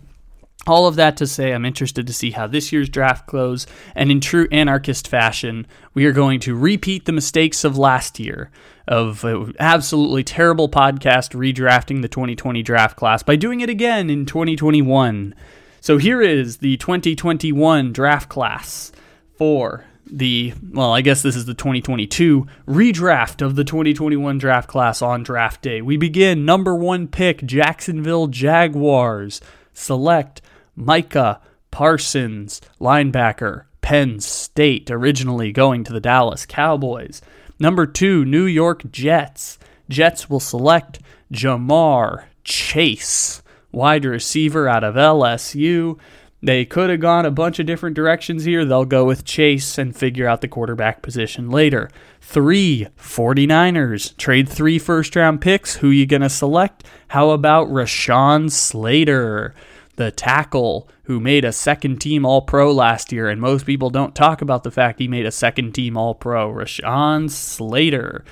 [0.66, 4.10] all of that to say, I'm interested to see how this year's draft goes, and
[4.10, 8.50] in true anarchist fashion, we are going to repeat the mistakes of last year
[8.88, 14.26] of uh, absolutely terrible podcast redrafting the 2020 draft class by doing it again in
[14.26, 15.36] 2021.
[15.80, 18.92] So here is the 2021 draft class
[19.38, 25.02] for the, well, I guess this is the 2022 redraft of the 2021 draft class
[25.02, 25.82] on draft day.
[25.82, 29.42] We begin number one pick, Jacksonville Jaguars.
[29.74, 30.42] Select
[30.76, 31.40] Micah
[31.72, 37.22] Parsons, linebacker, Penn State, originally going to the Dallas Cowboys.
[37.60, 39.58] Number two, New York Jets.
[39.90, 41.00] Jets will select
[41.32, 45.98] Ja'Marr Chase, wide receiver out of LSU.
[46.44, 48.66] They could have gone a bunch of different directions here.
[48.66, 51.90] They'll go with Chase and figure out the quarterback position later.
[52.20, 54.18] Three, 49ers.
[54.18, 55.78] Trade three first round picks.
[55.78, 56.84] Who you going to select?
[57.10, 59.54] How about Rashawn Slater,
[59.98, 63.30] the tackle who made a second team All Pro last year?
[63.30, 66.52] And most people don't talk about the fact he made a second team All Pro.
[66.52, 68.26] Rashawn Slater.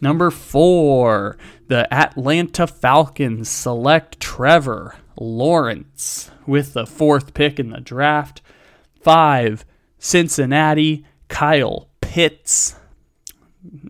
[0.00, 8.42] Number four, the Atlanta Falcons select Trevor Lawrence with the fourth pick in the draft.
[9.00, 9.64] Five,
[9.98, 12.76] Cincinnati, Kyle Pitts.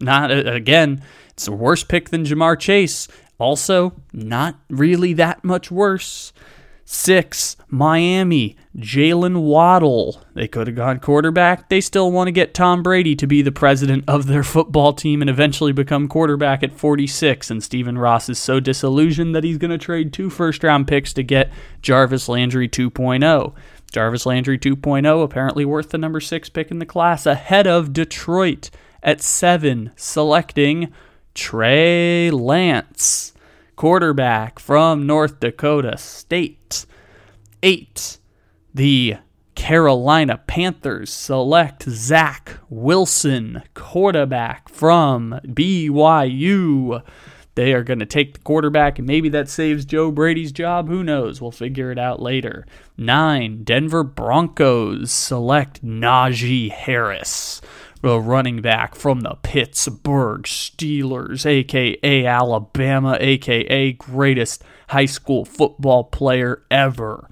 [0.01, 3.09] Not uh, again, it's a worse pick than Ja'Marr Chase.
[3.39, 6.33] Also, not really that much worse.
[6.89, 10.23] Six, Miami, Jaylen Waddle.
[10.35, 11.69] They could have gone quarterback.
[11.69, 15.21] They still want to get Tom Brady to be the president of their football team
[15.21, 17.51] and eventually become quarterback at 46.
[17.51, 21.13] And Stephen Ross is so disillusioned that he's going to trade two first round picks
[21.15, 21.51] to get
[21.83, 23.53] Jarvis Landry 2.0.
[23.91, 28.71] Jarvis Landry 2.0 apparently worth the number six pick in the class, ahead of Detroit
[29.03, 30.93] at seven, selecting
[31.35, 33.33] Trey Lance
[33.77, 36.87] quarterback from North Dakota State.
[37.63, 38.19] Eight,
[38.75, 39.17] the
[39.55, 47.03] Carolina Panthers select Zach Wilson, quarterback from BYU.
[47.55, 50.89] They are going to take the quarterback, and maybe that saves Joe Brady's job.
[50.89, 51.41] Who knows?
[51.41, 52.67] We'll figure it out later.
[52.99, 57.63] Nine, Denver Broncos select Najee Harris
[58.03, 66.63] a running back from the Pittsburgh Steelers, aka Alabama, aka greatest high school football player
[66.71, 67.29] ever.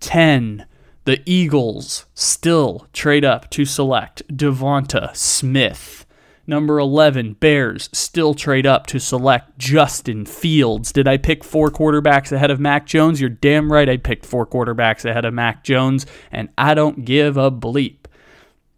[0.00, 0.66] 10.
[1.04, 6.06] The Eagles still trade up to select Devonta Smith,
[6.46, 10.90] Number 11, Bears still trade up to select Justin Fields.
[10.92, 13.20] Did I pick four quarterbacks ahead of Mac Jones?
[13.20, 17.36] You're damn right I picked four quarterbacks ahead of Mac Jones, and I don't give
[17.36, 17.98] a bleep.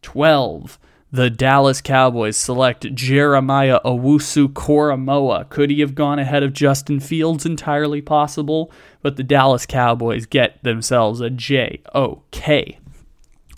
[0.02, 0.78] 12,
[1.14, 5.48] the Dallas Cowboys select Jeremiah Owusu Koramoah.
[5.48, 7.46] Could he have gone ahead of Justin Fields?
[7.46, 12.80] Entirely possible, but the Dallas Cowboys get themselves a J O K.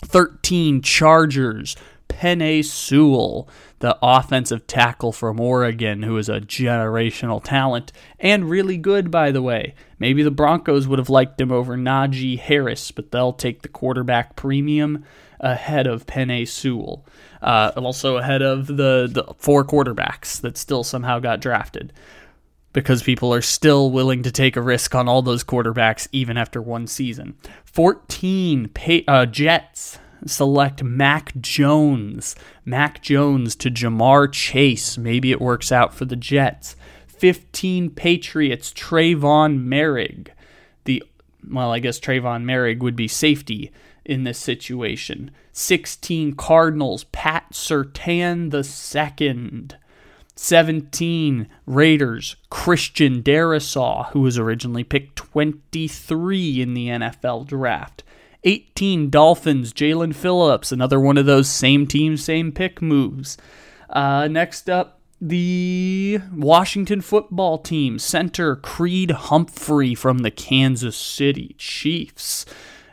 [0.05, 1.75] 13 Chargers
[2.07, 9.09] Penei Sewell, the offensive tackle from Oregon, who is a generational talent and really good,
[9.09, 9.73] by the way.
[9.97, 14.35] Maybe the Broncos would have liked him over Najee Harris, but they'll take the quarterback
[14.35, 15.03] premium
[15.39, 17.05] ahead of Penei Sewell.
[17.41, 21.93] Uh, also ahead of the, the four quarterbacks that still somehow got drafted
[22.73, 26.61] because people are still willing to take a risk on all those quarterbacks even after
[26.61, 27.35] one season.
[27.65, 32.35] 14 pay, uh, Jets select Mac Jones.
[32.65, 34.97] Mac Jones to Ja'Marr Chase.
[34.97, 36.75] Maybe it works out for the Jets.
[37.07, 40.29] 15 Patriots, Trevon Moehrig.
[40.83, 41.03] The
[41.49, 43.71] well, I guess Trevon Moehrig would be safety
[44.07, 45.29] in this situation.
[45.51, 49.77] 16 Cardinals, Pat Surtain second.
[50.35, 58.03] 17 Raiders, Christian Darrisaw, who was originally picked 23 in the NFL draft.
[58.43, 63.37] 18 Dolphins, Jaelan Phillips, another one of those same team, same pick moves.
[63.89, 72.45] Uh, next up, the Washington football team, center Creed Humphrey from the Kansas City Chiefs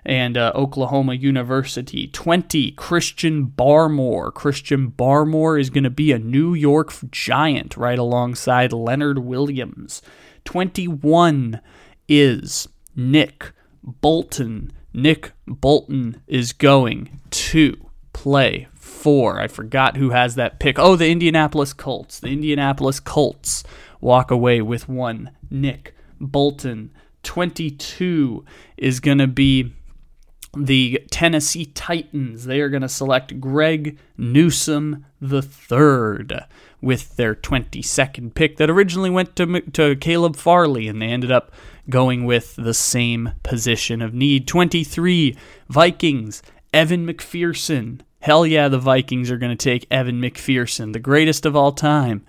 [0.04, 2.06] and uh, Oklahoma University.
[2.08, 4.32] 20, Christian Barmore.
[4.32, 10.02] Christian Barmore is going to be a New York Giant right alongside Leonard Williams.
[10.44, 11.60] 21
[12.08, 17.76] is Nick Bolton Nick Bolton is going to
[18.12, 19.40] play for.
[19.40, 20.78] I forgot who has that pick.
[20.78, 22.20] Oh, the Indianapolis Colts.
[22.20, 23.64] The Indianapolis Colts
[24.00, 25.32] walk away with one.
[25.50, 26.92] Nick Bolton.
[27.24, 28.44] 22
[28.76, 29.74] is going to be
[30.56, 32.44] the Tennessee Titans.
[32.44, 36.46] They are going to select Greg Newsome III
[36.80, 41.52] with their 22nd pick that originally went to, to Caleb Farley, and they ended up
[41.88, 44.46] going with the same position of need.
[44.46, 45.36] 23,
[45.68, 48.00] Vikings, Evan McPherson.
[48.20, 52.24] Hell yeah, the Vikings are going to take Evan McPherson, the greatest of all time.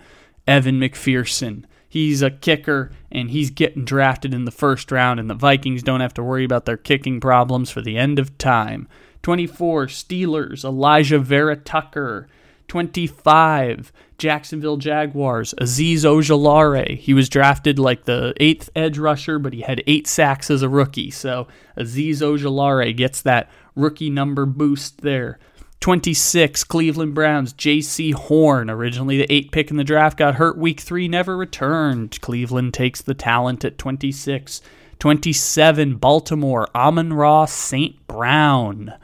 [0.46, 1.64] Evan McPherson.
[1.96, 6.02] He's a kicker and he's getting drafted in the first round, and the Vikings don't
[6.02, 8.86] have to worry about their kicking problems for the end of time.
[9.22, 12.28] 24, Steelers, Alijah Vera-Tucker.
[12.68, 16.98] 25, Jacksonville Jaguars, Azeez Ojulari.
[16.98, 20.68] He was drafted like the eighth edge rusher, but he had eight sacks as a
[20.68, 21.10] rookie.
[21.10, 25.38] So Azeez Ojulari gets that rookie number boost there.
[25.80, 30.80] 26, Cleveland Browns, Jaycee Horn, originally the eight pick in the draft, got hurt week
[30.80, 32.20] three, never returned.
[32.20, 34.62] Cleveland takes the talent at 26.
[34.98, 38.06] 27, Baltimore, Amon-Ra St.
[38.06, 38.94] Brown.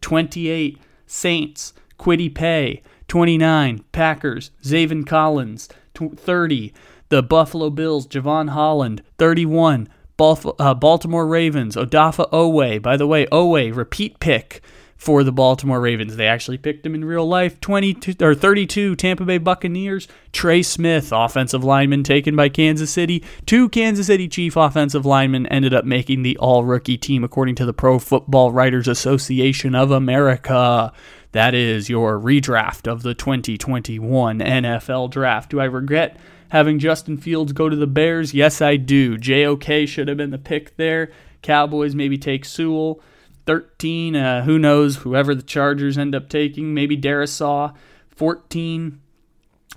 [0.00, 2.82] 28, Saints, Kwity Paye.
[3.08, 5.68] 29, Packers, Zaven Collins.
[5.94, 6.72] 30,
[7.08, 9.02] the Buffalo Bills, Jevon Holland.
[9.16, 9.88] 31,
[10.20, 12.80] uh, Baltimore Ravens, Odafe Oweh.
[12.80, 14.62] By the way, Oweh, repeat pick
[14.98, 16.16] for the Baltimore Ravens.
[16.16, 17.60] They actually picked him in real life.
[17.60, 20.08] 22 or 32 Tampa Bay Buccaneers.
[20.32, 23.24] Trey Smith, offensive lineman taken by Kansas City.
[23.46, 27.64] Two Kansas City Chief offensive linemen ended up making the all rookie team according to
[27.64, 30.92] the Pro Football Writers Association of America.
[31.30, 35.50] That is your redraft of the 2021 NFL draft.
[35.50, 38.34] Do I regret having Justin Fields go to the Bears?
[38.34, 39.16] Yes, I do.
[39.16, 41.12] JOK should have been the pick there.
[41.42, 43.00] Cowboys maybe take Sewell.
[43.48, 47.74] 13, uh, who knows, whoever the Chargers end up taking, maybe Darrisaw.
[48.10, 49.00] 14,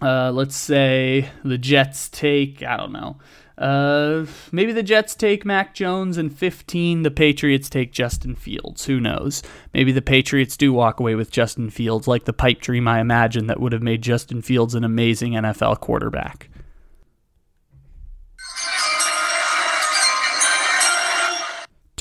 [0.01, 3.15] uh, let's say the Jets take, I don't know,
[3.57, 8.87] uh, maybe the Jets take Mac Jones, and 15, the Patriots take Justin Fields.
[8.87, 9.41] Who knows?
[9.73, 13.47] Maybe the Patriots do walk away with Justin Fields, like the pipe dream I imagine
[13.47, 16.49] that would have made Justin Fields an amazing NFL quarterback.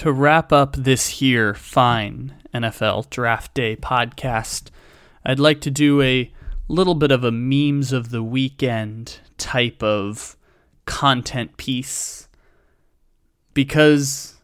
[0.01, 4.71] To wrap up this here fine NFL Draft Day podcast,
[5.27, 6.33] I'd like to do a
[6.69, 10.39] little bit of a memes of the weekend type of
[10.87, 12.29] content piece
[13.53, 14.41] because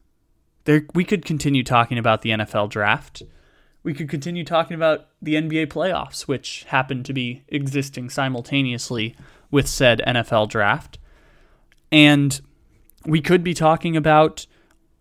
[0.64, 3.22] there we could continue talking about the NFL draft.
[3.82, 9.16] We could continue talking about the NBA playoffs, which happen to be existing simultaneously
[9.50, 10.98] with said NFL draft.
[11.90, 12.42] And
[13.06, 14.44] we could be talking about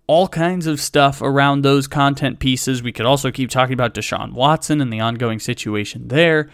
[0.08, 2.84] all kinds of stuff around those content pieces.
[2.84, 6.50] We could also keep talking about Deshaun Watson and the ongoing situation there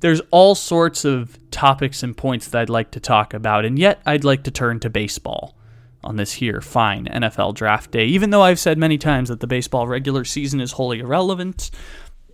[0.00, 4.00] there's all sorts of topics and points that I'd like to talk about, and yet
[4.04, 5.56] I'd like to turn to baseball
[6.04, 8.04] on this here fine NFL draft day.
[8.06, 11.70] Even though I've said many times that the baseball regular season is wholly irrelevant,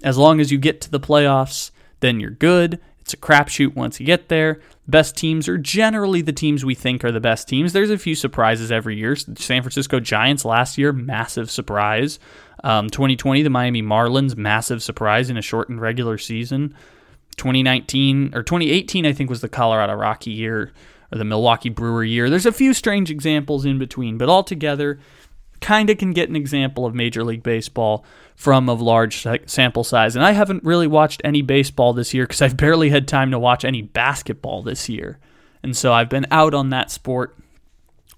[0.02, 1.70] as long as you get to the playoffs,
[2.00, 2.80] then you're good.
[3.02, 4.60] It's a crapshoot once you get there.
[4.88, 7.72] Best teams are generally the teams we think are the best teams.
[7.72, 9.16] There's a few surprises every year.
[9.16, 12.18] San Francisco Giants last year, massive surprise.
[12.64, 16.74] Um, 2020, the Miami Marlins, massive surprise in a shortened regular season.
[17.36, 20.72] 2019 or 2018, I think, was the Colorado Rocky year
[21.12, 22.30] or the Milwaukee Brewer year.
[22.30, 24.98] There's a few strange examples in between, but altogether,
[25.62, 28.04] kind of can get an example of Major League Baseball
[28.36, 30.16] from a large sample size.
[30.16, 33.38] And I haven't really watched any baseball this year because I've barely had time to
[33.38, 35.18] watch any basketball this year.
[35.62, 37.38] And so I've been out on that sport.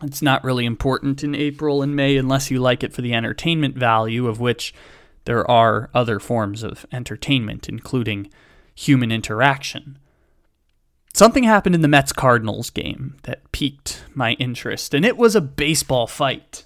[0.02, 3.76] It's not really important in April and May unless you like it for the entertainment
[3.76, 4.74] value, of which
[5.24, 8.30] there are other forms of entertainment, including
[8.74, 9.98] human interaction.
[11.14, 15.40] Something happened in the Mets Cardinals game that piqued my interest, and it was a
[15.40, 16.63] baseball fight.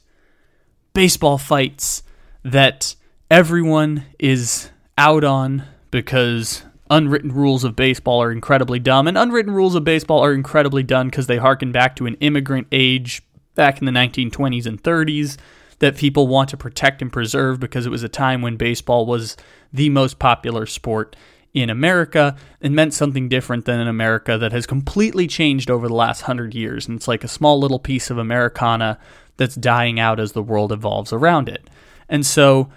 [0.95, 2.03] Baseball fights
[2.45, 2.95] that
[3.31, 9.75] everyone is out on because unwritten rules of baseball are incredibly dumb, and unwritten rules
[9.75, 13.23] of baseball are incredibly dumb because they harken back to an immigrant age
[13.55, 15.37] back in the 1920s and 30s
[15.81, 19.37] that people want to protect and preserve because it was a time when baseball was
[19.73, 21.15] the most popular sport
[21.55, 25.95] in America and meant something different than in America that has completely changed over the
[25.95, 26.87] last hundred years.
[26.87, 28.99] And it's like a small little piece of Americana
[29.39, 31.71] that's dying out as the world evolves around it.
[32.09, 32.69] And so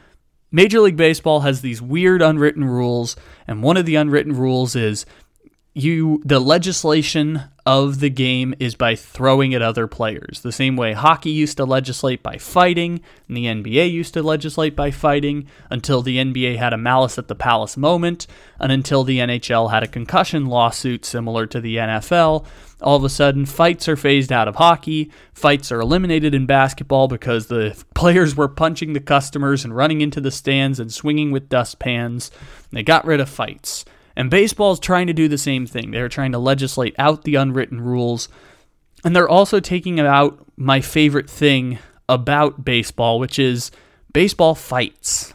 [0.51, 3.15] Major League Baseball has these weird unwritten rules,
[3.47, 5.05] and one of the unwritten rules is
[5.73, 10.41] you the legislation of the game is by throwing at other players.
[10.41, 14.75] The same way hockey used to legislate by fighting, and the NBA used to legislate
[14.75, 18.27] by fighting, until the NBA had a malice at the palace moment,
[18.59, 22.45] and until the NHL had a concussion lawsuit similar to the NFL.
[22.81, 25.11] All of a sudden, fights are phased out of hockey.
[25.33, 30.19] Fights are eliminated in basketball because the players were punching the customers and running into
[30.19, 32.31] the stands and swinging with dustpans.
[32.71, 33.85] They got rid of fights.
[34.15, 35.91] And baseball is trying to do the same thing.
[35.91, 38.29] They're trying to legislate out the unwritten rules.
[39.03, 43.71] And they're also taking out my favorite thing about baseball, which is
[44.13, 45.33] baseball fights.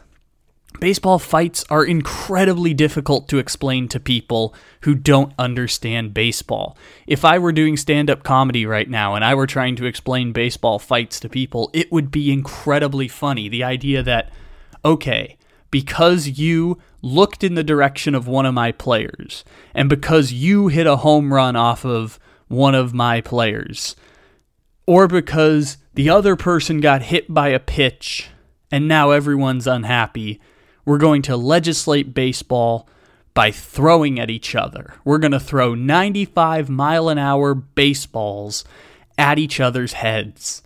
[0.79, 6.77] Baseball fights are incredibly difficult to explain to people who don't understand baseball.
[7.07, 10.33] If I were doing stand up comedy right now and I were trying to explain
[10.33, 13.49] baseball fights to people, it would be incredibly funny.
[13.49, 14.31] The idea that,
[14.85, 15.37] okay,
[15.71, 16.77] because you
[17.07, 19.43] looked in the direction of one of my players
[19.73, 23.95] and because you hit a home run off of one of my players,
[24.85, 28.29] or because the other person got hit by a pitch
[28.71, 30.39] and now everyone's unhappy,
[30.85, 32.87] we're going to legislate baseball
[33.33, 34.95] by throwing at each other.
[35.03, 38.63] We're going to throw 95 mile an hour baseballs
[39.17, 40.63] at each other's heads.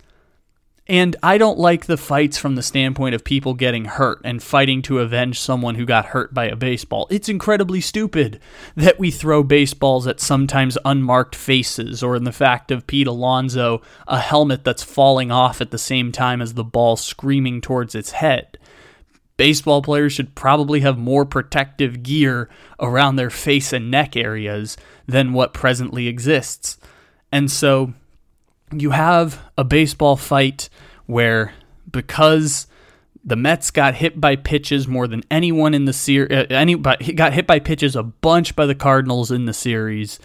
[0.88, 4.82] And I don't like the fights from the standpoint of people getting hurt and fighting
[4.82, 7.06] to avenge someone who got hurt by a baseball.
[7.08, 8.40] It's incredibly stupid
[8.74, 13.80] that we throw baseballs at sometimes unmarked faces, or in the fact of Pete Alonso,
[14.08, 18.10] a helmet that's falling off at the same time as the ball screaming towards its
[18.10, 18.58] head.
[19.36, 24.76] Baseball players should probably have more protective gear around their face and neck areas
[25.06, 26.76] than what presently exists.
[27.30, 27.94] And so
[28.72, 30.68] you have a baseball fight
[31.06, 31.52] where
[31.90, 32.66] because
[33.24, 36.30] the Mets got hit by pitches more than anyone in the series.
[36.32, 40.18] Uh, any, got hit by pitches a bunch by the Cardinals in the series.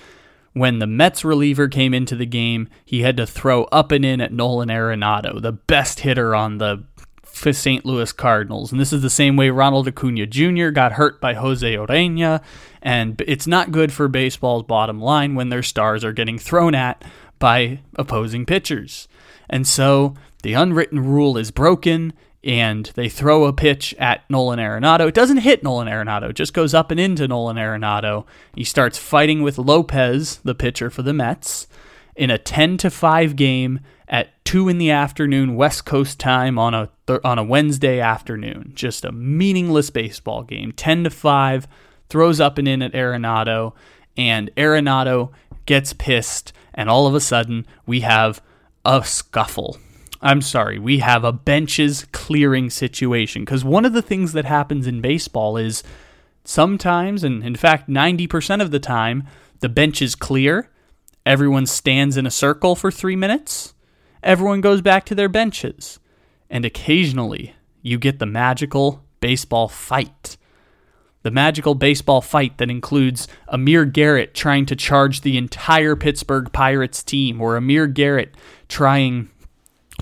[0.54, 4.22] When the Mets reliever came into the game, he had to throw up and in
[4.22, 6.84] at Nolan Arenado, the best hitter on the
[7.32, 7.86] St.
[7.86, 8.72] Louis Cardinals.
[8.72, 10.70] And this is the same way Ronald Acuna Jr.
[10.70, 12.42] got hurt by Jose Urena.
[12.82, 17.04] And it's not good for baseball's bottom line when their stars are getting thrown at
[17.40, 19.08] by opposing pitchers.
[19.50, 22.14] And so the unwritten rule is broken
[22.44, 25.08] and they throw a pitch at Nolan Arenado.
[25.08, 28.26] It doesn't hit Nolan Arenado, it just goes up and into Nolan Arenado.
[28.56, 31.68] He starts fighting with Lopez, the pitcher for the Mets,
[32.16, 36.74] in a 10 to 5 game at 2 in the afternoon West Coast time on
[36.74, 38.72] a th- on a Wednesday afternoon.
[38.74, 40.72] Just a meaningless baseball game.
[40.72, 41.68] 10 to 5
[42.10, 43.74] throws up and in at Arenado
[44.16, 45.32] and Arenado
[45.66, 48.42] gets pissed and all of a sudden we have
[48.86, 49.78] a scuffle.
[50.22, 53.44] I'm sorry, we have a benches clearing situation.
[53.44, 55.84] Because one of the things that happens in baseball is
[56.46, 59.28] sometimes, and in fact, 90% of the time,
[59.60, 60.70] the bench is clear.
[61.26, 63.74] Everyone stands in a circle for three minutes.
[64.24, 66.00] Everyone goes back to their benches.
[66.50, 70.38] And occasionally, you get the magical baseball fight
[71.28, 77.04] the magical baseball fight that includes Amir Garrett trying to charge the entire Pittsburgh Pirates
[77.04, 78.34] team, or Amir Garrett
[78.70, 79.28] trying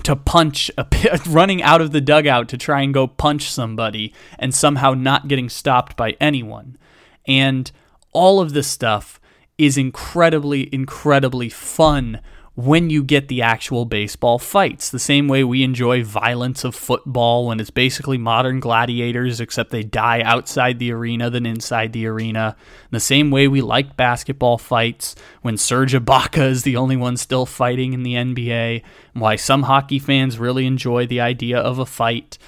[0.04, 0.86] to punch a
[1.28, 5.48] running out of the dugout to try and go punch somebody and somehow not getting
[5.48, 6.78] stopped by anyone.
[7.26, 7.72] And
[8.12, 9.18] all of this stuff
[9.58, 12.20] is incredibly incredibly fun
[12.56, 14.88] when you get the actual baseball fights.
[14.88, 19.82] The same way we enjoy violence of football when it's basically modern gladiators, except they
[19.82, 22.56] die outside the arena than inside the arena.
[22.90, 27.44] The same way we like basketball fights when Serge Ibaka is the only one still
[27.44, 28.82] fighting in the NBA,
[29.12, 32.38] why some hockey fans really enjoy the idea of a fight.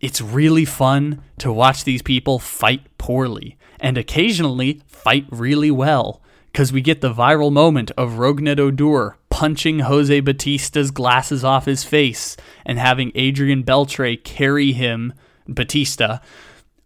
[0.00, 6.72] It's really fun to watch these people fight poorly and occasionally fight really well because
[6.72, 12.36] we get the viral moment of Rougned Odor punching Jose Bautista's glasses off his face
[12.66, 15.12] and having Adrian Beltre carry him,
[15.46, 16.20] Bautista,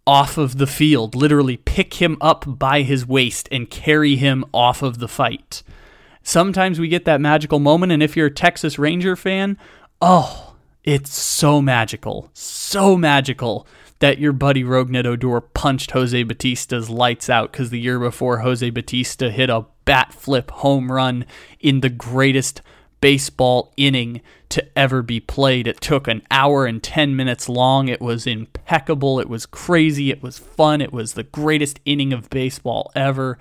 [0.07, 4.82] off of the field, literally pick him up by his waist and carry him off
[4.82, 5.62] of the fight.
[6.22, 9.57] Sometimes we get that magical moment, and if you're a Texas Ranger fan,
[10.03, 13.66] oh, it's so magical, so magical
[14.03, 18.68] that your buddy Rougned Odor punched Jose Bautista's lights out because the year before Jose
[18.70, 21.24] Bautista hit a bat flip home run
[21.61, 22.62] in the greatest
[23.00, 25.68] baseball inning to ever be played.
[25.68, 27.86] It took an hour and 10 minutes long.
[27.86, 29.20] It was impeccable.
[29.20, 30.11] It was crazy.
[30.11, 30.80] It was fun.
[30.80, 33.38] It was the greatest inning of baseball ever.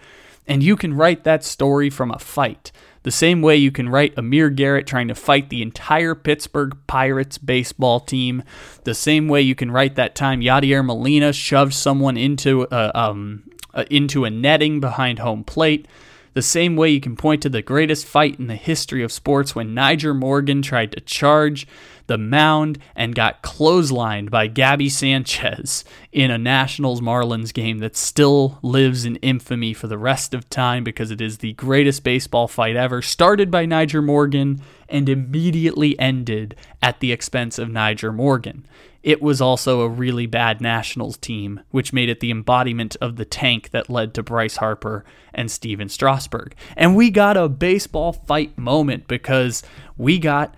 [0.48, 2.72] And you can write that story from a fight.
[3.04, 7.38] The same way you can write Amir Garrett trying to fight the entire Pittsburgh Pirates
[7.38, 8.44] baseball team.
[8.84, 13.50] The same way you can write that time Yadier Molina shoved someone into a, um,
[13.90, 15.88] into a netting behind home plate.
[16.34, 19.56] The same way you can point to the greatest fight in the history of sports
[19.56, 21.68] when Nyjer Morgan tried to charge
[22.12, 28.60] the mound and got clotheslined by Gaby Sanchez in a Nationals Marlins game that still
[28.62, 32.76] lives in infamy for the rest of time because it is the greatest baseball fight
[32.76, 34.60] ever, started by Nyjer Morgan
[34.90, 38.68] and immediately ended at the expense of Nyjer Morgan.
[39.04, 43.24] It was also a really bad Nationals team, which made it the embodiment of the
[43.24, 46.56] tank that led to Bryce Harper and Stephen Strasburg.
[46.76, 49.64] And we got a baseball fight moment because
[49.96, 50.54] we got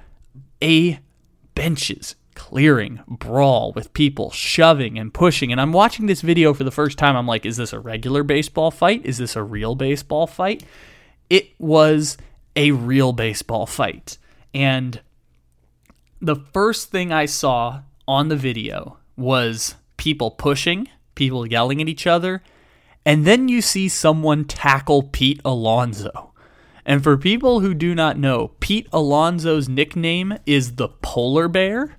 [0.64, 0.98] a
[1.56, 5.52] benches clearing brawl with people shoving and pushing.
[5.52, 7.16] And I'm watching this video for the first time.
[7.16, 9.06] I'm like, is this a regular baseball fight?
[9.06, 10.64] Is this a real baseball fight?
[11.30, 12.18] It was
[12.56, 14.18] a real baseball fight.
[14.54, 15.02] And
[16.22, 22.08] the first thing I saw on the video was people pushing, people yelling at each
[22.08, 22.44] other,
[23.06, 26.33] and then you see someone tackle Pete Alonso.
[26.86, 31.96] And for people who do not know, Pete Alonso's nickname is the Polar Bear.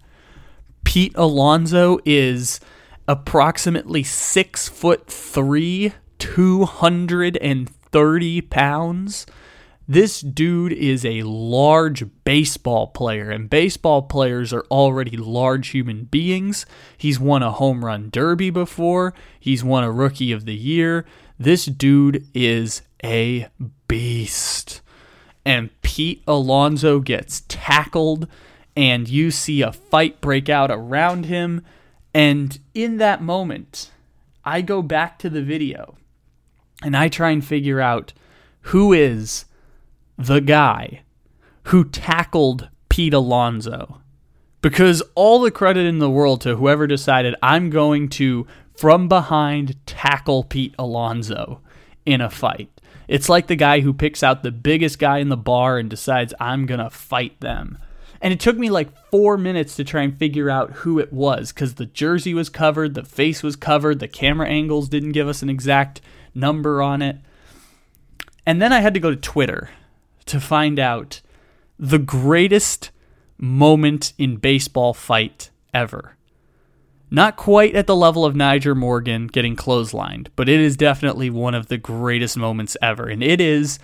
[0.84, 2.60] Pete Alonso is
[3.08, 9.26] approximately six foot three, 230 pounds.
[9.86, 16.64] This dude is a large baseball player, and baseball players are already large human beings.
[16.96, 21.04] He's won a home run derby before, he's won a rookie of the year.
[21.38, 23.48] This dude is a.
[25.44, 28.26] And Pete Alonso gets tackled,
[28.76, 31.64] and you see a fight break out around him.
[32.12, 33.90] And in that moment,
[34.44, 35.96] I go back to the video
[36.82, 38.12] and I try and figure out
[38.62, 39.46] who is
[40.18, 41.02] the guy
[41.64, 44.00] who tackled Pete Alonso.
[44.60, 49.76] Because all the credit in the world to whoever decided I'm going to, from behind,
[49.86, 51.60] tackle Pete Alonso
[52.06, 52.73] in a fight.
[53.08, 56.34] It's like the guy who picks out the biggest guy in the bar and decides,
[56.40, 57.78] I'm going to fight them.
[58.20, 61.52] And it took me like four minutes to try and figure out who it was
[61.52, 65.42] because the jersey was covered, the face was covered, the camera angles didn't give us
[65.42, 66.00] an exact
[66.34, 67.18] number on it.
[68.46, 69.70] And then I had to go to Twitter
[70.26, 71.20] to find out
[71.78, 72.90] the greatest
[73.36, 76.16] moment in baseball fight ever.
[77.14, 81.54] Not quite at the level of Nyjer Morgan getting clotheslined, but it is definitely one
[81.54, 83.06] of the greatest moments ever.
[83.06, 83.78] And it is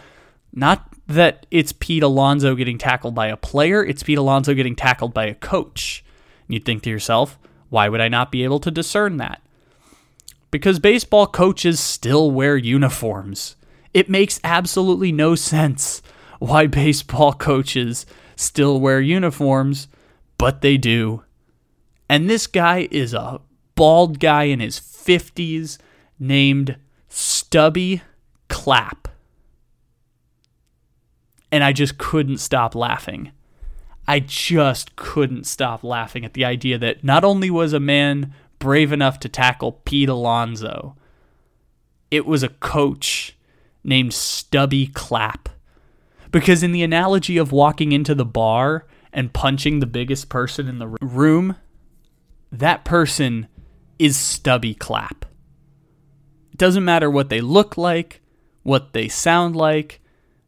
[0.52, 5.14] not that it's Pete Alonso getting tackled by a player, it's Pete Alonso getting tackled
[5.14, 6.04] by a coach.
[6.48, 9.40] And you'd think to yourself, why would I not be able to discern that?
[10.50, 13.54] Because baseball coaches still wear uniforms.
[13.94, 16.02] It makes absolutely no sense
[16.40, 19.86] why baseball coaches still wear uniforms,
[20.36, 21.22] but they do.
[22.10, 23.40] And this guy is a
[23.76, 25.78] bald guy in his 50s
[26.18, 26.76] named
[27.08, 28.02] Stubby
[28.48, 29.06] Clapp.
[31.52, 33.30] And I just couldn't stop laughing.
[34.08, 38.90] I just couldn't stop laughing at the idea that not only was a man brave
[38.90, 40.96] enough to tackle Pete Alonso,
[42.10, 43.36] it was a coach
[43.84, 45.48] named Stubby Clapp.
[46.32, 50.80] Because in the analogy of walking into the bar and punching the biggest person in
[50.80, 51.54] the room,
[52.52, 53.46] that person
[53.98, 55.26] is Stubby Clapp.
[56.52, 58.20] It doesn't matter what they look like,
[58.62, 60.00] what they sound like,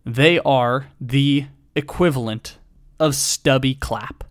[0.05, 1.47] they are the
[1.77, 2.59] equivalent
[2.99, 4.25] of Stubby Clapp.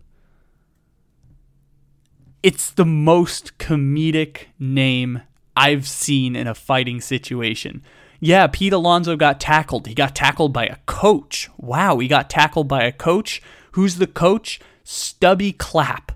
[2.42, 5.22] It's the most comedic name
[5.56, 7.82] I've seen in a fighting situation.
[8.18, 9.86] Yeah, Pete Alonso got tackled.
[9.86, 11.50] He got tackled by a coach.
[11.56, 13.42] Wow, he got tackled by a coach.
[13.72, 14.60] Who's the coach?
[14.84, 16.12] Stubby Clapp.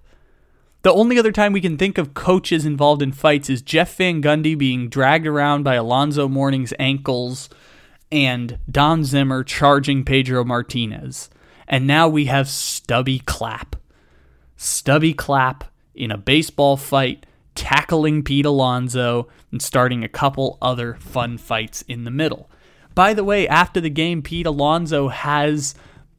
[0.87, 4.22] The only other time we can think of coaches involved in fights is Jeff Van
[4.22, 7.49] Gundy being dragged around by Alonzo Mourning's ankles
[8.12, 11.28] and Don Zimmer charging Pedro Martinez.
[11.66, 13.74] And now we have Stubby Clapp.
[14.57, 17.26] Stubby Clapp in a baseball fight
[17.57, 22.49] tackling Pete Alonso and starting a couple other fun fights in the middle.
[22.95, 25.74] By the way, after the game, Pete Alonso has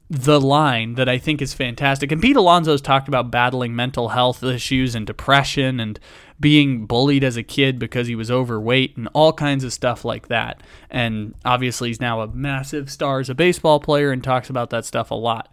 [0.10, 2.12] the line that I think is fantastic.
[2.12, 5.99] And Pete Alonso's talked about battling mental health issues and depression and
[6.39, 10.30] being bullied as a kid because he was overweight and all kinds of stuff like
[10.30, 10.64] that.
[10.89, 14.86] And obviously, he's now a massive star as a baseball player and talks about that
[14.86, 15.51] stuff a lot.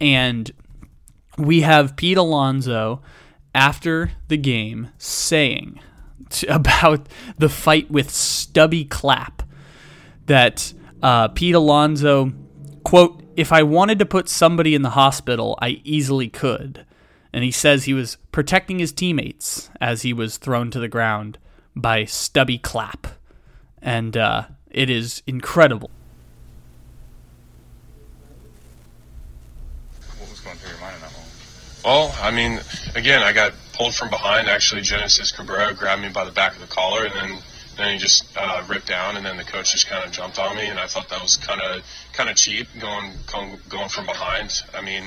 [0.00, 0.50] And
[1.36, 3.02] we have Pete Alonso
[3.54, 5.78] after the game saying
[6.48, 9.42] about the fight with Stubby Clapp
[10.24, 10.72] that
[11.02, 12.32] uh, Pete Alonso,
[12.84, 16.84] quote, if I wanted to put somebody in the hospital, I easily could.
[17.32, 21.38] And he says he was protecting his teammates as he was thrown to the ground
[21.74, 23.06] by Stubby Clapp.
[23.80, 25.90] And uh, it is incredible.
[31.82, 32.60] Well, I mean,
[32.94, 34.50] again, I got pulled from behind.
[34.50, 37.38] Actually, Genesis Cabrera grabbed me by the back of the collar, and then
[37.76, 40.56] then he just uh, ripped down, and then the coach just kind of jumped on
[40.56, 44.06] me, and I thought that was kind of kind of cheap going, going going from
[44.06, 44.62] behind.
[44.74, 45.04] I mean,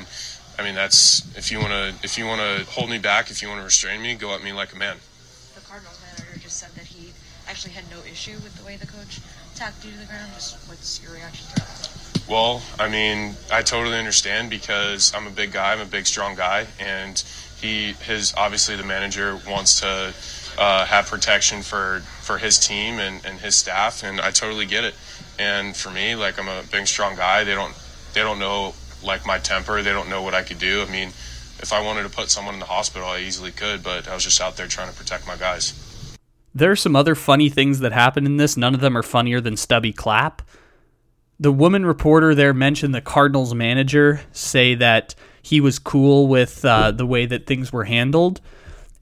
[0.58, 3.42] I mean that's if you want to if you want to hold me back, if
[3.42, 4.98] you want to restrain me, go at me like a man.
[5.56, 7.12] The Cardinals manager just said that he
[7.48, 9.20] actually had no issue with the way the coach
[9.56, 10.32] tacked you to the ground.
[10.34, 12.04] Just what's your reaction to that?
[12.28, 15.74] Well, I mean, I totally understand because I'm a big guy.
[15.74, 17.22] I'm a big, strong guy, and
[17.60, 20.14] he, his, obviously, the manager wants to
[20.58, 24.84] uh, have protection for for his team and, and his staff, and I totally get
[24.84, 24.96] it.
[25.40, 27.44] And for me, like I'm a big, strong guy.
[27.44, 27.74] They don't
[28.14, 28.74] they don't know
[29.04, 29.82] like my temper.
[29.82, 30.84] They don't know what I could do.
[30.88, 31.10] I mean,
[31.60, 34.24] if I wanted to put someone in the hospital, I easily could, but I was
[34.24, 35.74] just out there trying to protect my guys.
[36.56, 38.56] There are some other funny things that happen in this.
[38.56, 40.42] None of them are funnier than Stubby Clapp.
[41.40, 46.92] the woman reporter there mentioned the Cardinals manager say that he was cool with uh,
[46.92, 48.40] the way that things were handled.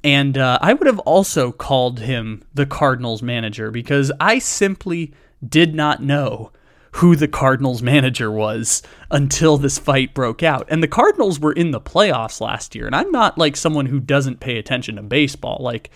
[0.04, 5.14] And uh, I would have also called him the Cardinals manager because I simply
[5.48, 6.52] did not know
[6.96, 10.68] who the Cardinals manager was until this fight broke out.
[10.70, 12.86] And the Cardinals were in the playoffs last year.
[12.86, 15.60] And I'm not like someone who doesn't pay attention to baseball.
[15.62, 15.90] Like,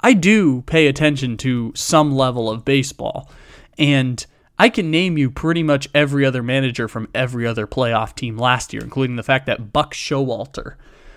[0.00, 3.30] I do pay attention to some level of baseball.
[3.78, 4.24] And
[4.58, 8.72] I can name you pretty much every other manager from every other playoff team last
[8.72, 10.74] year, including the fact that Buck Showalter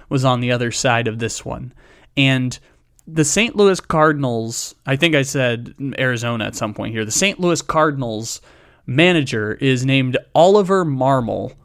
[0.07, 1.73] was on the other side of this one.
[2.17, 2.57] And
[3.07, 3.55] the St.
[3.55, 7.39] Louis Cardinals, I think I said Arizona at some point here, the St.
[7.39, 8.41] Louis Cardinals
[8.85, 11.55] manager is named Oliver Marmol.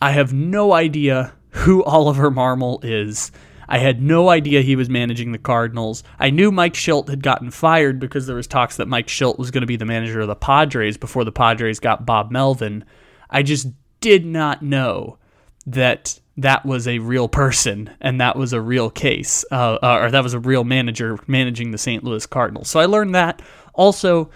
[0.00, 3.32] I have no idea who Oliver Marmol is.
[3.68, 6.02] I had no idea he was managing the Cardinals.
[6.18, 9.52] I knew Mike Shildt had gotten fired because there was talks that Mike Shildt was
[9.52, 12.84] going to be the manager of the Padres before the Padres got Bob Melvin.
[13.28, 13.68] I just
[14.00, 15.18] did not know
[15.66, 20.10] that that was a real person and that was a real case, uh, uh, or
[20.10, 22.02] that was a real manager managing the St.
[22.02, 22.68] Louis Cardinals.
[22.68, 23.42] So I learned that.
[23.74, 24.30] Also,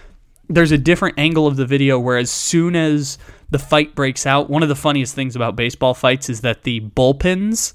[0.49, 3.17] there's a different angle of the video where as soon as
[3.51, 6.81] the fight breaks out, one of the funniest things about baseball fights is that the
[6.81, 7.73] bullpens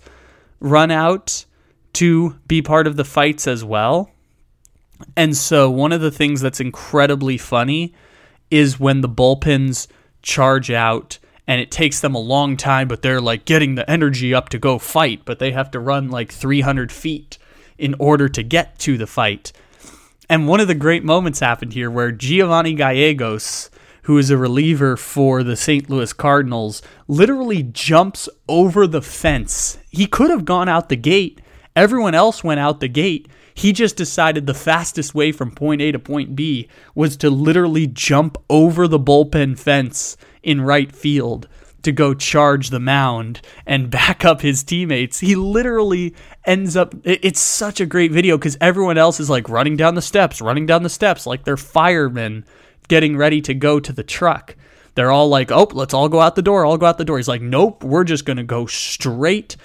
[0.59, 1.45] run out
[1.93, 4.11] to be part of the fights as well.
[5.15, 7.93] And so, one of the things that's incredibly funny
[8.51, 9.87] is when the bullpens
[10.21, 11.17] charge out
[11.49, 14.59] and it takes them a long time, but they're like getting the energy up to
[14.59, 17.39] go fight, but they have to run like 300 feet
[17.79, 19.51] in order to get to the fight.
[20.29, 23.71] And one of the great moments happened here where Giovanny Gallegos,
[24.03, 25.89] who is a reliever for the St.
[25.89, 29.79] Louis Cardinals, literally jumps over the fence.
[29.89, 31.41] He could have gone out the gate
[31.79, 33.29] Everyone else went out the gate.
[33.53, 37.87] He just decided the fastest way from point A to point B was to literally
[37.87, 40.17] jump over the bullpen fence
[40.49, 41.47] in right field
[41.83, 45.19] to go charge the mound and back up his teammates.
[45.19, 46.95] He literally ends up.
[47.03, 50.65] It's such a great video because everyone else is like running down the steps, running
[50.65, 52.45] down the steps like they're firemen
[52.87, 54.55] getting ready to go to the truck.
[54.95, 57.17] They're all like, oh, let's all go out the door, all go out the door.
[57.17, 59.55] He's like, nope, we're just going to go straight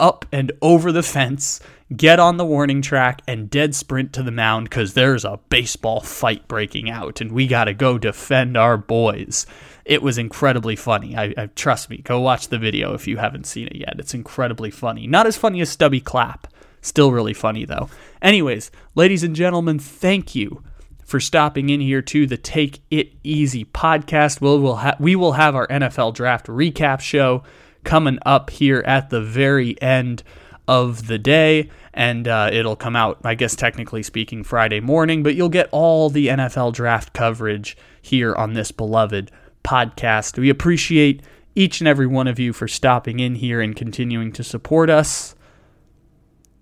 [0.00, 1.60] up and over the fence,
[1.96, 6.00] get on the warning track, and dead sprint to the mound because there's a baseball
[6.00, 9.46] fight breaking out and we got to go defend our boys.
[9.84, 11.16] It was incredibly funny.
[11.16, 13.94] I, I, Trust me, go watch the video if you haven't seen it yet.
[13.98, 15.06] It's incredibly funny.
[15.06, 16.46] Not as funny as Stubby Clapp.
[16.80, 17.88] Still really funny though.
[18.20, 20.62] Anyways, ladies and gentlemen, thank you
[21.04, 24.40] for stopping in here to the Take It Easy podcast.
[24.40, 27.42] We'll, we'll ha- we will have our NFL draft recap show
[27.84, 30.22] coming up here at the very end
[30.66, 31.68] of the day.
[31.92, 36.08] And uh, it'll come out, I guess, technically speaking, Friday morning, but you'll get all
[36.08, 39.30] the NFL draft coverage here on this beloved
[39.64, 40.38] podcast.
[40.38, 41.22] We appreciate
[41.54, 45.34] each and every one of you for stopping in here and continuing to support us.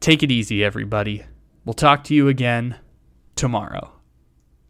[0.00, 1.24] Take it easy, everybody.
[1.64, 2.76] We'll talk to you again
[3.36, 3.99] tomorrow.